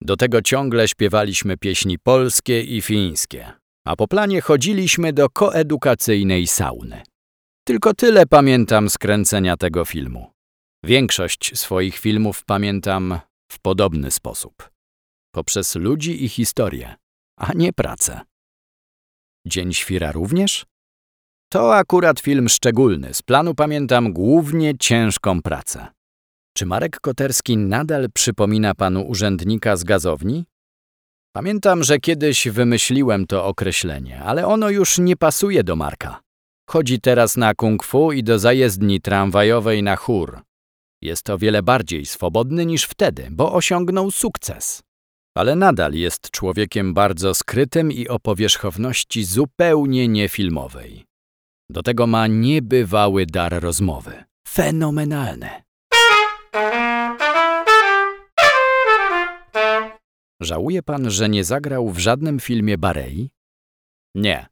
Do 0.00 0.16
tego 0.16 0.42
ciągle 0.42 0.88
śpiewaliśmy 0.88 1.56
pieśni 1.56 1.98
polskie 1.98 2.62
i 2.62 2.82
fińskie, 2.82 3.52
a 3.86 3.96
po 3.96 4.08
planie 4.08 4.40
chodziliśmy 4.40 5.12
do 5.12 5.30
koedukacyjnej 5.30 6.46
sauny. 6.46 7.02
Tylko 7.64 7.94
tyle 7.94 8.26
pamiętam 8.26 8.90
z 8.90 8.98
kręcenia 8.98 9.56
tego 9.56 9.84
filmu. 9.84 10.30
Większość 10.84 11.58
swoich 11.58 11.98
filmów 11.98 12.44
pamiętam 12.44 13.18
w 13.52 13.58
podobny 13.58 14.10
sposób. 14.10 14.70
Poprzez 15.34 15.74
ludzi 15.74 16.24
i 16.24 16.28
historię, 16.28 16.94
a 17.38 17.52
nie 17.52 17.72
pracę. 17.72 18.20
Dzień 19.46 19.74
Świra 19.74 20.12
również? 20.12 20.66
To 21.52 21.76
akurat 21.76 22.20
film 22.20 22.48
szczególny. 22.48 23.14
Z 23.14 23.22
planu 23.22 23.54
pamiętam 23.54 24.12
głównie 24.12 24.78
ciężką 24.78 25.42
pracę. 25.42 25.86
Czy 26.56 26.66
Marek 26.66 27.00
Koterski 27.00 27.56
nadal 27.56 28.08
przypomina 28.14 28.74
panu 28.74 29.02
urzędnika 29.02 29.76
z 29.76 29.84
gazowni? 29.84 30.44
Pamiętam, 31.32 31.84
że 31.84 31.98
kiedyś 31.98 32.48
wymyśliłem 32.48 33.26
to 33.26 33.46
określenie, 33.46 34.22
ale 34.22 34.46
ono 34.46 34.70
już 34.70 34.98
nie 34.98 35.16
pasuje 35.16 35.64
do 35.64 35.76
Marka. 35.76 36.20
Chodzi 36.68 37.00
teraz 37.00 37.36
na 37.36 37.54
kung 37.54 37.84
fu 37.84 38.12
i 38.12 38.22
do 38.22 38.38
zajezdni 38.38 39.00
tramwajowej 39.00 39.82
na 39.82 39.96
chór. 39.96 40.40
Jest 41.02 41.30
o 41.30 41.38
wiele 41.38 41.62
bardziej 41.62 42.06
swobodny 42.06 42.66
niż 42.66 42.84
wtedy, 42.84 43.28
bo 43.30 43.52
osiągnął 43.52 44.10
sukces. 44.10 44.82
Ale 45.34 45.56
nadal 45.56 45.94
jest 45.94 46.30
człowiekiem 46.30 46.94
bardzo 46.94 47.34
skrytym 47.34 47.92
i 47.92 48.08
o 48.08 48.18
powierzchowności 48.18 49.24
zupełnie 49.24 50.08
niefilmowej. 50.08 51.09
Do 51.70 51.82
tego 51.82 52.06
ma 52.06 52.26
niebywały 52.26 53.26
dar 53.26 53.62
rozmowy. 53.62 54.24
Fenomenalny. 54.48 55.50
Żałuje 60.40 60.82
pan, 60.82 61.10
że 61.10 61.28
nie 61.28 61.44
zagrał 61.44 61.90
w 61.90 61.98
żadnym 61.98 62.40
filmie 62.40 62.78
Barei? 62.78 63.30
Nie. 64.14 64.46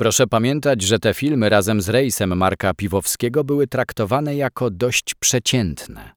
Proszę 0.00 0.26
pamiętać, 0.26 0.82
że 0.82 0.98
te 0.98 1.14
filmy 1.14 1.48
razem 1.48 1.80
z 1.80 1.88
rejsem 1.88 2.36
Marka 2.36 2.74
Piwowskiego 2.74 3.44
były 3.44 3.66
traktowane 3.66 4.36
jako 4.36 4.70
dość 4.70 5.14
przeciętne. 5.14 6.12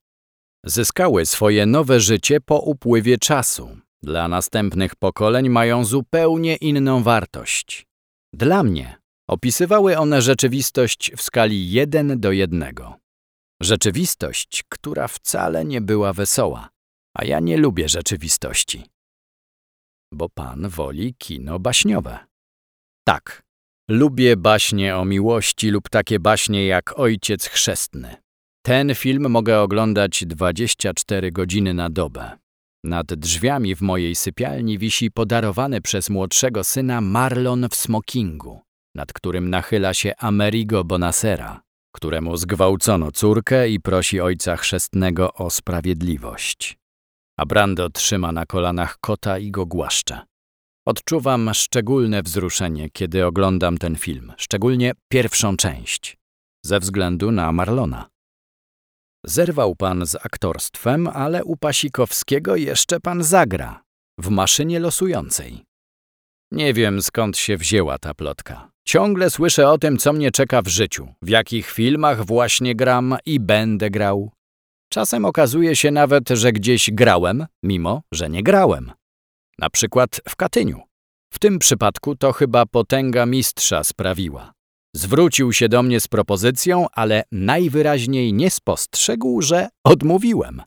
Zyskały 0.65 1.25
swoje 1.25 1.65
nowe 1.65 1.99
życie 1.99 2.41
po 2.41 2.59
upływie 2.59 3.17
czasu. 3.17 3.77
Dla 4.03 4.27
następnych 4.27 4.95
pokoleń 4.95 5.49
mają 5.49 5.85
zupełnie 5.85 6.55
inną 6.55 7.03
wartość. 7.03 7.87
Dla 8.33 8.63
mnie 8.63 9.04
Opisywały 9.27 9.97
one 9.97 10.21
rzeczywistość 10.21 11.11
w 11.17 11.21
skali 11.21 11.71
1 11.71 12.19
do 12.19 12.31
1. 12.31 12.73
Rzeczywistość, 13.61 14.63
która 14.69 15.07
wcale 15.07 15.65
nie 15.65 15.81
była 15.81 16.13
wesoła, 16.13 16.69
a 17.17 17.25
ja 17.25 17.39
nie 17.39 17.57
lubię 17.57 17.89
rzeczywistości. 17.89 18.85
Bo 20.13 20.29
pan 20.29 20.69
woli 20.69 21.15
kino 21.15 21.59
baśniowe. 21.59 22.19
Tak, 23.07 23.43
lubię 23.89 24.37
baśnie 24.37 24.97
o 24.97 25.05
miłości 25.05 25.69
lub 25.69 25.89
takie 25.89 26.19
baśnie 26.19 26.65
jak 26.65 26.99
Ojciec 26.99 27.45
Chrzestny. 27.45 28.15
Ten 28.65 28.95
film 28.95 29.29
mogę 29.29 29.61
oglądać 29.61 30.25
24 30.25 31.31
godziny 31.31 31.73
na 31.73 31.89
dobę. 31.89 32.37
Nad 32.83 33.13
drzwiami 33.13 33.75
w 33.75 33.81
mojej 33.81 34.15
sypialni 34.15 34.77
wisi 34.77 35.11
podarowany 35.11 35.81
przez 35.81 36.09
młodszego 36.09 36.63
syna 36.63 37.01
Marlon 37.01 37.69
w 37.69 37.75
smokingu 37.75 38.64
nad 38.95 39.13
którym 39.13 39.49
nachyla 39.49 39.93
się 39.93 40.13
Amerigo 40.17 40.83
Bonasera, 40.83 41.61
któremu 41.95 42.37
zgwałcono 42.37 43.11
córkę 43.11 43.69
i 43.69 43.79
prosi 43.79 44.21
ojca 44.21 44.55
chrzestnego 44.55 45.33
o 45.33 45.49
sprawiedliwość. 45.49 46.77
A 47.39 47.45
Brando 47.45 47.89
trzyma 47.89 48.31
na 48.31 48.45
kolanach 48.45 48.97
kota 48.99 49.37
i 49.37 49.51
go 49.51 49.65
głaszcze. 49.65 50.19
Odczuwam 50.87 51.53
szczególne 51.53 52.23
wzruszenie, 52.23 52.89
kiedy 52.89 53.25
oglądam 53.25 53.77
ten 53.77 53.95
film, 53.95 54.33
szczególnie 54.37 54.91
pierwszą 55.11 55.57
część, 55.57 56.17
ze 56.65 56.79
względu 56.79 57.31
na 57.31 57.51
Marlona. 57.51 58.09
Zerwał 59.25 59.75
pan 59.75 60.05
z 60.05 60.15
aktorstwem, 60.15 61.07
ale 61.07 61.43
u 61.43 61.57
Pasikowskiego 61.57 62.55
jeszcze 62.55 62.99
pan 62.99 63.23
zagra, 63.23 63.83
w 64.19 64.29
maszynie 64.29 64.79
losującej. 64.79 65.65
Nie 66.51 66.73
wiem 66.73 67.01
skąd 67.01 67.37
się 67.37 67.57
wzięła 67.57 67.97
ta 67.97 68.13
plotka. 68.13 68.74
Ciągle 68.85 69.29
słyszę 69.29 69.69
o 69.69 69.77
tym, 69.77 69.97
co 69.97 70.13
mnie 70.13 70.31
czeka 70.31 70.61
w 70.61 70.67
życiu, 70.67 71.07
w 71.21 71.29
jakich 71.29 71.71
filmach 71.71 72.25
właśnie 72.25 72.75
gram 72.75 73.17
i 73.25 73.39
będę 73.39 73.89
grał. 73.89 74.31
Czasem 74.89 75.25
okazuje 75.25 75.75
się 75.75 75.91
nawet, 75.91 76.29
że 76.29 76.51
gdzieś 76.51 76.91
grałem, 76.91 77.45
mimo 77.63 78.01
że 78.11 78.29
nie 78.29 78.43
grałem. 78.43 78.91
Na 79.59 79.69
przykład 79.69 80.21
w 80.29 80.35
Katyniu. 80.35 80.81
W 81.33 81.39
tym 81.39 81.59
przypadku 81.59 82.15
to 82.15 82.31
chyba 82.31 82.65
potęga 82.65 83.25
mistrza 83.25 83.83
sprawiła. 83.83 84.53
Zwrócił 84.95 85.53
się 85.53 85.69
do 85.69 85.83
mnie 85.83 85.99
z 85.99 86.07
propozycją, 86.07 86.87
ale 86.91 87.23
najwyraźniej 87.31 88.33
nie 88.33 88.51
spostrzegł, 88.51 89.41
że 89.41 89.69
odmówiłem. 89.83 90.61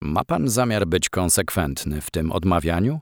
Ma 0.00 0.24
pan 0.24 0.48
zamiar 0.48 0.86
być 0.86 1.08
konsekwentny 1.08 2.00
w 2.00 2.10
tym 2.10 2.32
odmawianiu? 2.32 3.00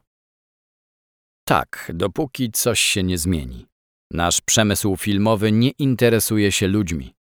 Tak, 1.49 1.91
dopóki 1.95 2.51
coś 2.51 2.81
się 2.81 3.03
nie 3.03 3.19
zmieni. 3.19 3.67
Nasz 4.13 4.41
przemysł 4.41 4.97
filmowy 4.97 5.53
nie 5.53 5.71
interesuje 5.71 6.53
się 6.53 6.69
ludźmi. 6.69 7.15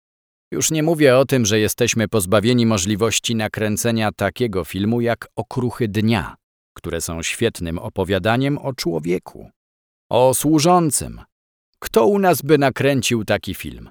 Już 0.52 0.72
nie 0.72 0.84
mówię 0.84 1.18
o 1.18 1.26
tym, 1.26 1.46
że 1.46 1.60
jesteśmy 1.60 2.08
pozbawieni 2.08 2.66
możliwości 2.66 3.36
nakręcenia 3.36 4.12
takiego 4.12 4.64
filmu 4.64 5.02
jak 5.02 5.28
Okruchy 5.36 5.88
Dnia, 5.88 6.36
które 6.74 7.02
są 7.02 7.24
świetnym 7.24 7.80
opowiadaniem 7.80 8.58
o 8.58 8.74
człowieku, 8.74 9.50
o 10.12 10.34
służącym. 10.34 11.22
Kto 11.80 12.06
u 12.06 12.20
nas 12.20 12.42
by 12.42 12.58
nakręcił 12.58 13.26
taki 13.26 13.56
film? 13.56 13.90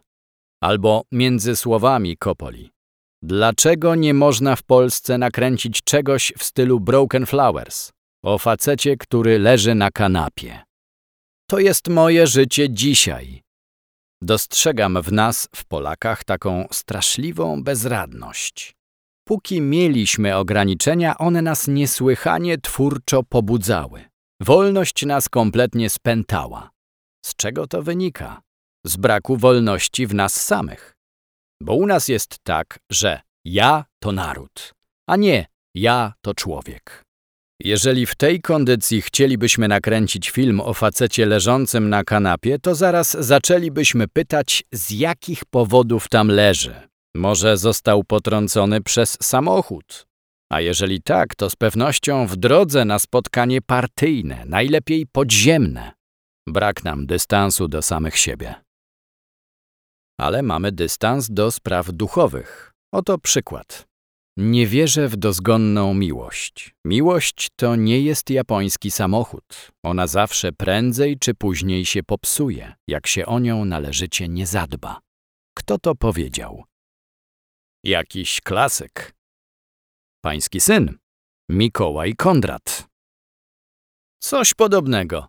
Albo 0.62 1.02
między 1.12 1.56
słowami 1.56 2.16
Kopoli. 2.16 2.70
Dlaczego 3.22 3.94
nie 3.94 4.14
można 4.14 4.56
w 4.56 4.62
Polsce 4.62 5.18
nakręcić 5.18 5.82
czegoś 5.84 6.32
w 6.38 6.44
stylu 6.44 6.80
Broken 6.80 7.26
Flowers? 7.26 7.95
O 8.26 8.38
facecie, 8.38 8.96
który 8.96 9.38
leży 9.38 9.74
na 9.74 9.90
kanapie. 9.90 10.62
To 11.50 11.58
jest 11.58 11.88
moje 11.88 12.26
życie 12.26 12.70
dzisiaj. 12.70 13.42
Dostrzegam 14.22 15.02
w 15.02 15.12
nas, 15.12 15.48
w 15.54 15.64
Polakach, 15.64 16.24
taką 16.24 16.66
straszliwą 16.72 17.62
bezradność. 17.62 18.74
Póki 19.28 19.60
mieliśmy 19.60 20.36
ograniczenia, 20.36 21.18
one 21.18 21.42
nas 21.42 21.68
niesłychanie 21.68 22.58
twórczo 22.58 23.22
pobudzały. 23.22 24.04
Wolność 24.40 25.06
nas 25.06 25.28
kompletnie 25.28 25.90
spętała. 25.90 26.70
Z 27.24 27.36
czego 27.36 27.66
to 27.66 27.82
wynika? 27.82 28.42
Z 28.86 28.96
braku 28.96 29.36
wolności 29.36 30.06
w 30.06 30.14
nas 30.14 30.44
samych. 30.44 30.96
Bo 31.62 31.74
u 31.74 31.86
nas 31.86 32.08
jest 32.08 32.38
tak, 32.42 32.78
że 32.92 33.20
ja 33.44 33.84
to 34.02 34.12
naród, 34.12 34.74
a 35.08 35.16
nie 35.16 35.46
ja 35.74 36.12
to 36.20 36.34
człowiek. 36.34 37.05
Jeżeli 37.60 38.06
w 38.06 38.14
tej 38.14 38.40
kondycji 38.40 39.02
chcielibyśmy 39.02 39.68
nakręcić 39.68 40.30
film 40.30 40.60
o 40.60 40.74
facecie 40.74 41.26
leżącym 41.26 41.88
na 41.88 42.04
kanapie, 42.04 42.58
to 42.58 42.74
zaraz 42.74 43.16
zaczęlibyśmy 43.20 44.08
pytać, 44.08 44.64
z 44.72 44.90
jakich 44.90 45.44
powodów 45.44 46.08
tam 46.08 46.28
leży. 46.28 46.74
Może 47.14 47.56
został 47.56 48.04
potrącony 48.04 48.80
przez 48.80 49.18
samochód. 49.22 50.06
A 50.52 50.60
jeżeli 50.60 51.02
tak, 51.02 51.34
to 51.34 51.50
z 51.50 51.56
pewnością 51.56 52.26
w 52.26 52.36
drodze 52.36 52.84
na 52.84 52.98
spotkanie 52.98 53.62
partyjne, 53.62 54.42
najlepiej 54.46 55.06
podziemne. 55.06 55.92
Brak 56.46 56.84
nam 56.84 57.06
dystansu 57.06 57.68
do 57.68 57.82
samych 57.82 58.16
siebie. 58.18 58.54
Ale 60.20 60.42
mamy 60.42 60.72
dystans 60.72 61.30
do 61.30 61.50
spraw 61.50 61.92
duchowych. 61.92 62.72
Oto 62.92 63.18
przykład. 63.18 63.85
Nie 64.38 64.66
wierzę 64.66 65.08
w 65.08 65.16
dozgonną 65.16 65.94
miłość. 65.94 66.74
Miłość 66.84 67.48
to 67.56 67.76
nie 67.76 68.00
jest 68.00 68.30
japoński 68.30 68.90
samochód. 68.90 69.72
Ona 69.82 70.06
zawsze 70.06 70.52
prędzej 70.52 71.18
czy 71.18 71.34
później 71.34 71.86
się 71.86 72.02
popsuje, 72.02 72.74
jak 72.88 73.06
się 73.06 73.26
o 73.26 73.38
nią 73.38 73.64
należycie 73.64 74.28
nie 74.28 74.46
zadba. 74.46 75.00
Kto 75.54 75.78
to 75.78 75.94
powiedział? 75.94 76.64
Jakiś 77.84 78.40
klasyk. 78.40 79.14
Pański 80.24 80.60
syn, 80.60 80.98
Mikołaj 81.50 82.14
Kondrat. 82.14 82.88
Coś 84.22 84.54
podobnego. 84.54 85.28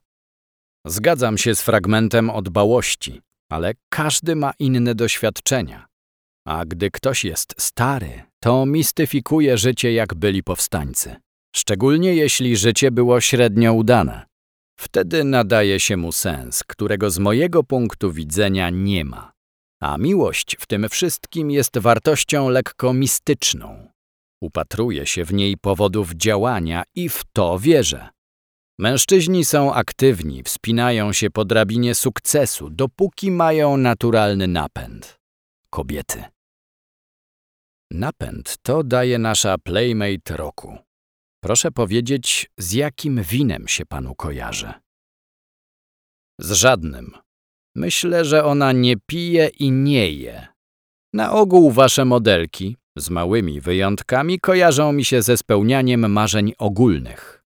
Zgadzam 0.86 1.38
się 1.38 1.56
z 1.56 1.62
fragmentem 1.62 2.30
o 2.30 2.42
dbałości, 2.42 3.22
ale 3.52 3.74
każdy 3.90 4.36
ma 4.36 4.54
inne 4.60 4.96
doświadczenia. 4.96 5.88
A 6.48 6.66
gdy 6.66 6.92
ktoś 6.92 7.24
jest 7.26 7.56
stary, 7.58 8.24
to 8.40 8.66
mistyfikuje 8.66 9.58
życie 9.58 9.94
jak 9.94 10.16
byli 10.16 10.44
powstańcy. 10.44 11.16
Szczególnie 11.56 12.16
jeśli 12.16 12.58
życie 12.58 12.92
było 12.92 13.22
średnio 13.22 13.74
udane. 13.74 14.26
Wtedy 14.80 15.24
nadaje 15.24 15.80
się 15.80 15.98
mu 15.98 16.12
sens, 16.12 16.64
którego 16.64 17.10
z 17.10 17.20
mojego 17.20 17.64
punktu 17.64 18.12
widzenia 18.12 18.70
nie 18.70 19.06
ma. 19.06 19.32
A 19.82 19.98
miłość 19.98 20.58
w 20.60 20.66
tym 20.66 20.90
wszystkim 20.90 21.52
jest 21.52 21.78
wartością 21.78 22.50
lekko 22.50 22.94
mistyczną. 22.94 23.88
Upatruję 24.42 25.06
się 25.06 25.26
w 25.26 25.34
niej 25.34 25.58
powodów 25.58 26.14
działania 26.14 26.84
i 26.96 27.10
w 27.10 27.24
to 27.34 27.60
wierzę. 27.60 28.10
Mężczyźni 28.80 29.46
są 29.46 29.74
aktywni, 29.74 30.44
wspinają 30.44 31.14
się 31.14 31.30
po 31.30 31.46
drabinie 31.46 31.96
sukcesu, 31.96 32.70
dopóki 32.70 33.32
mają 33.32 33.78
naturalny 33.78 34.48
napęd. 34.48 35.18
Kobiety. 35.70 36.37
Napęd 37.92 38.58
to 38.62 38.84
daje 38.84 39.20
nasza 39.20 39.58
Playmate 39.58 40.38
roku. 40.38 40.78
Proszę 41.44 41.72
powiedzieć, 41.72 42.50
z 42.58 42.74
jakim 42.74 43.24
winem 43.24 43.68
się 43.68 43.86
panu 43.86 44.16
kojarzy? 44.16 44.74
Z 46.40 46.52
żadnym. 46.52 47.12
Myślę, 47.76 48.26
że 48.26 48.46
ona 48.46 48.72
nie 48.72 48.96
pije 49.06 49.48
i 49.48 49.72
nie 49.72 50.12
je. 50.12 50.48
Na 51.14 51.32
ogół 51.32 51.72
wasze 51.72 52.06
modelki, 52.06 52.78
z 52.98 53.10
małymi 53.10 53.62
wyjątkami, 53.62 54.40
kojarzą 54.40 54.94
mi 54.94 55.06
się 55.06 55.22
ze 55.22 55.38
spełnianiem 55.38 56.12
marzeń 56.12 56.54
ogólnych, 56.58 57.44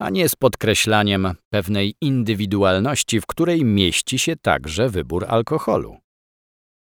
a 0.00 0.10
nie 0.10 0.28
z 0.28 0.36
podkreślaniem 0.36 1.34
pewnej 1.52 1.94
indywidualności, 2.00 3.20
w 3.20 3.26
której 3.26 3.64
mieści 3.64 4.18
się 4.18 4.36
także 4.36 4.88
wybór 4.88 5.24
alkoholu. 5.28 5.98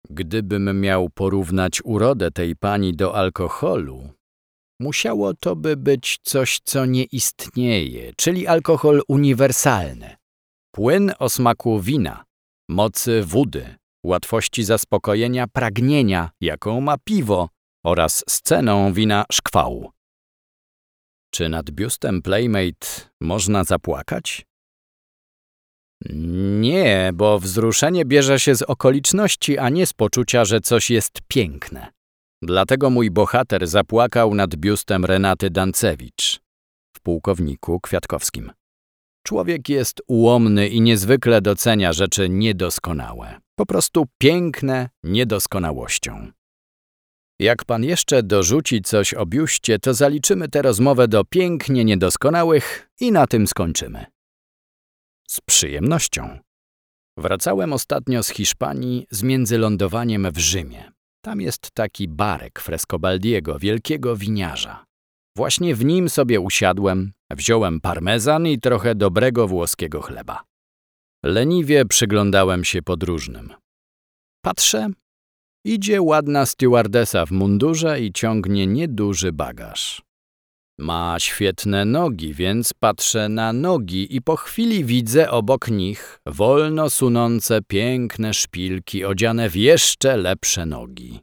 Gdybym 0.10 0.82
miał 0.82 1.10
porównać 1.10 1.82
urodę 1.84 2.32
tej 2.32 2.56
pani 2.56 2.94
do 2.94 3.16
alkoholu, 3.16 4.10
musiało 4.80 5.34
to 5.34 5.56
by 5.56 5.78
być 5.78 6.18
coś, 6.24 6.60
co 6.64 6.86
nie 6.86 7.04
istnieje, 7.04 8.14
czyli 8.18 8.48
alkohol 8.48 9.02
uniwersalny. 9.08 10.16
Płyn 10.72 11.12
o 11.20 11.30
smaku 11.30 11.80
wina, 11.80 12.24
mocy 12.70 13.24
wody, 13.24 13.76
łatwości 14.06 14.64
zaspokojenia 14.64 15.48
pragnienia, 15.48 16.30
jaką 16.42 16.82
ma 16.82 16.98
piwo, 16.98 17.50
oraz 17.86 18.24
sceną 18.30 18.94
wina 18.94 19.26
szkwału. 19.32 19.92
Czy 21.32 21.50
nad 21.50 21.72
biustem 21.72 22.22
Playmate 22.22 22.88
można 23.22 23.64
zapłakać? 23.64 24.46
Nie, 26.60 27.12
bo 27.14 27.40
wzruszenie 27.40 28.06
bierze 28.06 28.40
się 28.40 28.56
z 28.56 28.62
okoliczności, 28.62 29.58
a 29.58 29.70
nie 29.70 29.86
z 29.86 29.94
poczucia, 29.94 30.46
że 30.46 30.62
coś 30.62 30.90
jest 30.90 31.20
piękne. 31.28 31.88
Dlatego 32.42 32.90
mój 32.90 33.12
bohater 33.12 33.68
zapłakał 33.68 34.36
nad 34.36 34.56
biustem 34.56 35.06
Renaty 35.06 35.50
Dancewicz 35.50 36.40
w 36.96 37.02
pułkowniku 37.02 37.80
Kwiatkowskim. 37.80 38.52
Człowiek 39.24 39.70
jest 39.70 40.02
ułomny 40.08 40.68
i 40.68 40.82
niezwykle 40.82 41.42
docenia 41.42 41.94
rzeczy 41.94 42.30
niedoskonałe. 42.30 43.40
Po 43.56 43.66
prostu 43.66 44.06
piękne 44.18 44.90
niedoskonałością. 45.04 46.32
Jak 47.40 47.66
pan 47.66 47.84
jeszcze 47.84 48.24
dorzuci 48.24 48.82
coś 48.82 49.14
o 49.14 49.26
biuście, 49.26 49.80
to 49.80 49.94
zaliczymy 49.94 50.50
tę 50.50 50.62
rozmowę 50.62 51.08
do 51.08 51.24
pięknie 51.24 51.86
niedoskonałych 51.86 52.90
i 53.00 53.12
na 53.12 53.28
tym 53.28 53.48
skończymy. 53.48 54.06
Z 55.28 55.42
przyjemnością. 55.42 56.40
Wracałem 57.18 57.74
ostatnio 57.74 58.24
z 58.24 58.30
Hiszpanii 58.30 59.08
z 59.12 59.24
międzylądowaniem 59.24 60.32
w 60.32 60.38
Rzymie. 60.38 60.92
Tam 61.22 61.42
jest 61.42 61.72
taki 61.72 62.08
barek 62.08 62.60
Frescobaldiego, 62.60 63.60
wielkiego 63.60 64.16
winiarza. 64.16 64.86
Właśnie 65.38 65.76
w 65.76 65.86
nim 65.86 66.10
sobie 66.10 66.40
usiadłem, 66.40 67.12
wziąłem 67.32 67.82
parmezan 67.82 68.48
i 68.48 68.60
trochę 68.60 68.96
dobrego 68.96 69.48
włoskiego 69.48 70.02
chleba. 70.02 70.44
Leniwie 71.24 71.86
przyglądałem 71.86 72.64
się 72.64 72.82
podróżnym. 72.82 73.54
Patrzę, 74.44 74.90
idzie 75.66 76.02
ładna 76.02 76.46
stewardesa 76.46 77.26
w 77.26 77.32
mundurze 77.32 78.02
i 78.02 78.14
ciągnie 78.14 78.68
nieduży 78.68 79.32
bagaż. 79.32 80.05
Ma 80.80 81.16
świetne 81.20 81.86
nogi, 81.86 82.34
więc 82.34 82.74
patrzę 82.74 83.30
na 83.30 83.54
nogi 83.54 84.16
i 84.16 84.22
po 84.22 84.36
chwili 84.36 84.86
widzę 84.86 85.32
obok 85.32 85.68
nich 85.68 86.20
wolno 86.26 86.90
sunące 86.90 87.62
piękne 87.62 88.34
szpilki 88.34 89.06
odziane 89.06 89.50
w 89.50 89.56
jeszcze 89.56 90.18
lepsze 90.18 90.66
nogi. 90.66 91.20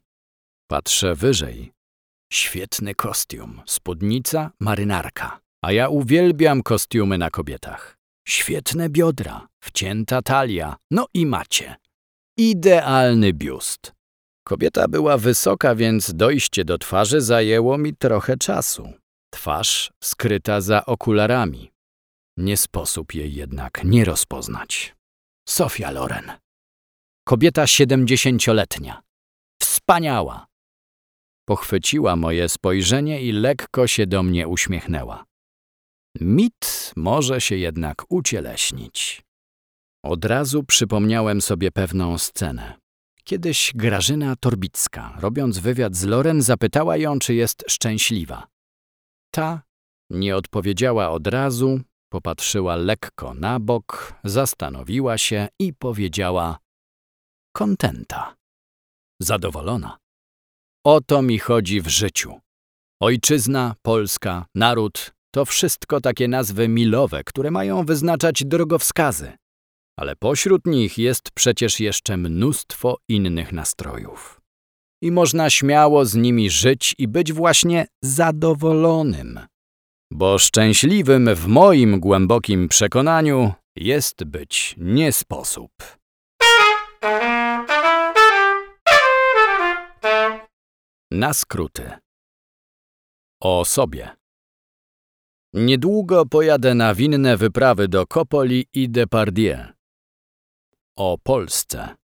Patrzę 0.70 1.14
wyżej. 1.14 1.72
Świetny 2.32 2.94
kostium, 2.94 3.61
spódnica, 3.66 4.50
marynarka. 4.61 5.40
A 5.64 5.72
ja 5.72 5.88
uwielbiam 5.88 6.62
kostiumy 6.62 7.18
na 7.18 7.30
kobietach. 7.30 7.96
Świetne 8.28 8.88
biodra, 8.88 9.48
wcięta 9.61 10.22
talia, 10.22 10.76
no 10.90 11.07
i 11.14 11.26
macie. 11.26 11.76
Idealny 12.38 13.32
biust. 13.32 13.92
Kobieta 14.44 14.88
była 14.88 15.18
wysoka, 15.18 15.74
więc 15.74 16.14
dojście 16.14 16.64
do 16.64 16.78
twarzy 16.78 17.20
zajęło 17.20 17.78
mi 17.78 17.96
trochę 17.96 18.36
czasu. 18.36 19.01
Twarz 19.33 19.91
skryta 20.05 20.61
za 20.61 20.87
okularami. 20.87 21.72
Nie 22.37 22.57
sposób 22.57 23.14
jej 23.14 23.35
jednak 23.35 23.85
nie 23.85 24.05
rozpoznać. 24.05 24.95
Sofia 25.49 25.91
Loren. 25.91 26.33
Kobieta 27.28 27.66
siedemdziesięcioletnia. 27.66 29.03
Wspaniała. 29.62 30.47
Pochwyciła 31.49 32.16
moje 32.16 32.49
spojrzenie 32.49 33.22
i 33.22 33.33
lekko 33.33 33.87
się 33.87 34.07
do 34.07 34.22
mnie 34.22 34.49
uśmiechnęła. 34.49 35.24
Mit 36.20 36.93
może 36.97 37.41
się 37.41 37.57
jednak 37.57 38.05
ucieleśnić. 38.09 39.22
Od 40.05 40.24
razu 40.24 40.64
przypomniałem 40.64 41.41
sobie 41.41 41.70
pewną 41.70 42.18
scenę. 42.18 42.74
Kiedyś 43.24 43.72
Grażyna 43.74 44.37
Torbicka, 44.37 45.16
robiąc 45.20 45.59
wywiad 45.59 45.97
z 45.97 46.05
Loren, 46.05 46.43
zapytała 46.43 46.97
ją, 46.97 47.18
czy 47.18 47.35
jest 47.35 47.64
szczęśliwa. 47.68 48.47
Ta 49.35 49.62
nie 50.11 50.37
odpowiedziała 50.37 51.11
od 51.11 51.26
razu, 51.26 51.80
popatrzyła 52.12 52.76
lekko 52.76 53.35
na 53.35 53.61
bok, 53.61 54.14
zastanowiła 54.24 55.18
się 55.18 55.49
i 55.59 55.74
powiedziała: 55.74 56.59
Kontenta. 57.57 58.37
Zadowolona. 59.20 59.99
O 60.85 61.01
to 61.01 61.22
mi 61.22 61.39
chodzi 61.39 61.80
w 61.80 61.89
życiu. 61.89 62.41
Ojczyzna, 63.01 63.74
Polska, 63.83 64.47
naród 64.55 65.12
to 65.35 65.45
wszystko 65.45 66.01
takie 66.01 66.28
nazwy 66.28 66.68
milowe, 66.68 67.24
które 67.24 67.51
mają 67.51 67.85
wyznaczać 67.85 68.45
drogowskazy. 68.45 69.33
Ale 69.99 70.16
pośród 70.16 70.66
nich 70.66 70.99
jest 70.99 71.30
przecież 71.30 71.80
jeszcze 71.80 72.16
mnóstwo 72.16 72.97
innych 73.09 73.53
nastrojów. 73.53 74.41
I 75.03 75.11
można 75.11 75.50
śmiało 75.50 76.05
z 76.05 76.14
nimi 76.14 76.50
żyć 76.50 76.94
i 76.98 77.09
być 77.09 77.32
właśnie 77.32 77.86
zadowolonym. 78.03 79.40
Bo 80.12 80.38
szczęśliwym 80.38 81.34
w 81.34 81.46
moim 81.46 82.00
głębokim 82.00 82.68
przekonaniu 82.68 83.53
jest 83.76 84.24
być 84.24 84.74
nie 84.78 85.12
sposób. 85.12 85.72
Na 91.11 91.34
skróty. 91.34 91.90
O 93.40 93.64
sobie. 93.64 94.16
Niedługo 95.55 96.26
pojadę 96.26 96.74
na 96.74 96.94
winne 96.94 97.36
wyprawy 97.36 97.88
do 97.88 98.07
Kopoli 98.07 98.66
i 98.74 98.88
Depardieu. 98.88 99.59
O 100.96 101.18
Polsce. 101.22 102.01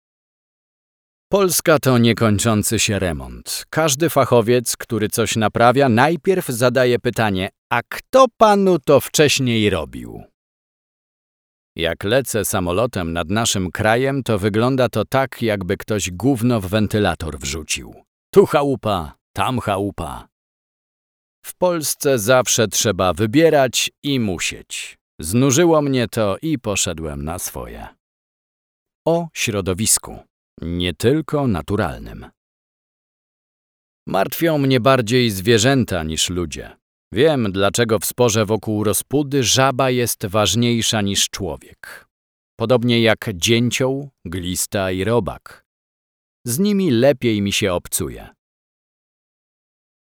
Polska 1.33 1.79
to 1.79 1.97
niekończący 1.97 2.79
się 2.79 2.99
remont. 2.99 3.65
Każdy 3.69 4.09
fachowiec, 4.09 4.77
który 4.77 5.09
coś 5.09 5.35
naprawia, 5.35 5.89
najpierw 5.89 6.47
zadaje 6.47 6.99
pytanie: 6.99 7.49
A 7.69 7.81
kto 7.89 8.25
panu 8.37 8.79
to 8.79 8.99
wcześniej 8.99 9.69
robił? 9.69 10.23
Jak 11.75 12.03
lecę 12.03 12.45
samolotem 12.45 13.13
nad 13.13 13.29
naszym 13.29 13.71
krajem, 13.71 14.23
to 14.23 14.39
wygląda 14.39 14.89
to 14.89 15.05
tak, 15.05 15.41
jakby 15.41 15.77
ktoś 15.77 16.11
gówno 16.11 16.61
w 16.61 16.67
wentylator 16.67 17.39
wrzucił. 17.39 17.93
Tu 18.33 18.45
chałupa, 18.45 19.13
tam 19.35 19.59
chałupa. 19.59 20.27
W 21.45 21.55
Polsce 21.55 22.19
zawsze 22.19 22.67
trzeba 22.67 23.13
wybierać 23.13 23.91
i 24.03 24.19
musieć. 24.19 24.97
Znużyło 25.19 25.81
mnie 25.81 26.07
to 26.07 26.37
i 26.41 26.59
poszedłem 26.59 27.23
na 27.23 27.39
swoje. 27.39 27.87
O 29.07 29.27
środowisku, 29.33 30.19
nie 30.61 30.93
tylko 30.93 31.47
naturalnym. 31.47 32.25
Martwią 34.07 34.57
mnie 34.57 34.79
bardziej 34.79 35.29
zwierzęta 35.29 36.03
niż 36.03 36.29
ludzie. 36.29 36.77
Wiem, 37.13 37.51
dlaczego 37.51 37.99
w 37.99 38.05
sporze 38.05 38.45
wokół 38.45 38.83
rozpudy 38.83 39.43
żaba 39.43 39.89
jest 39.89 40.25
ważniejsza 40.25 41.01
niż 41.01 41.29
człowiek. 41.29 42.07
Podobnie 42.59 43.01
jak 43.01 43.29
dzięcioł, 43.33 44.09
glista 44.25 44.91
i 44.91 45.03
robak. 45.03 45.65
Z 46.47 46.59
nimi 46.59 46.91
lepiej 46.91 47.41
mi 47.41 47.51
się 47.51 47.73
obcuje. 47.73 48.29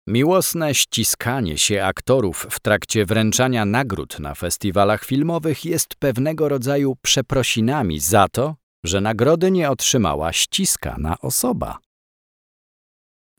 Miłosne 0.07 0.75
ściskanie 0.75 1.57
się 1.57 1.83
aktorów 1.83 2.47
w 2.49 2.59
trakcie 2.59 3.05
wręczania 3.05 3.65
nagród 3.65 4.19
na 4.19 4.35
festiwalach 4.35 5.05
filmowych 5.05 5.65
jest 5.65 5.95
pewnego 5.95 6.49
rodzaju 6.49 6.95
przeprosinami 7.01 7.99
za 7.99 8.27
to, 8.27 8.55
że 8.83 9.01
nagrody 9.01 9.51
nie 9.51 9.69
otrzymała 9.69 10.33
ściskana 10.33 11.17
osoba. 11.21 11.79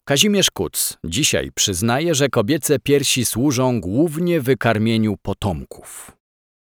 Kazimierz 0.05 0.51
Kuc 0.51 0.99
dzisiaj 1.05 1.53
przyznaje, 1.53 2.15
że 2.15 2.29
kobiece 2.29 2.79
piersi 2.79 3.25
służą 3.25 3.81
głównie 3.81 4.41
wykarmieniu 4.41 5.17
potomków. 5.23 6.13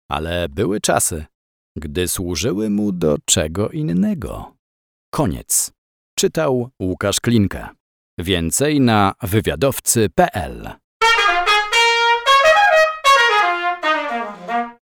Ale 0.09 0.49
były 0.49 0.81
czasy, 0.81 1.25
gdy 1.77 2.07
służyły 2.07 2.69
mu 2.69 2.91
do 2.91 3.17
czego 3.25 3.69
innego. 3.69 4.55
Koniec. 5.13 5.71
Czytał 6.15 6.69
Łukasz 6.81 7.19
Klinkę. 7.19 7.67
Więcej 8.17 8.81
na 8.81 9.13
wywiadowcy.pl 9.21 10.69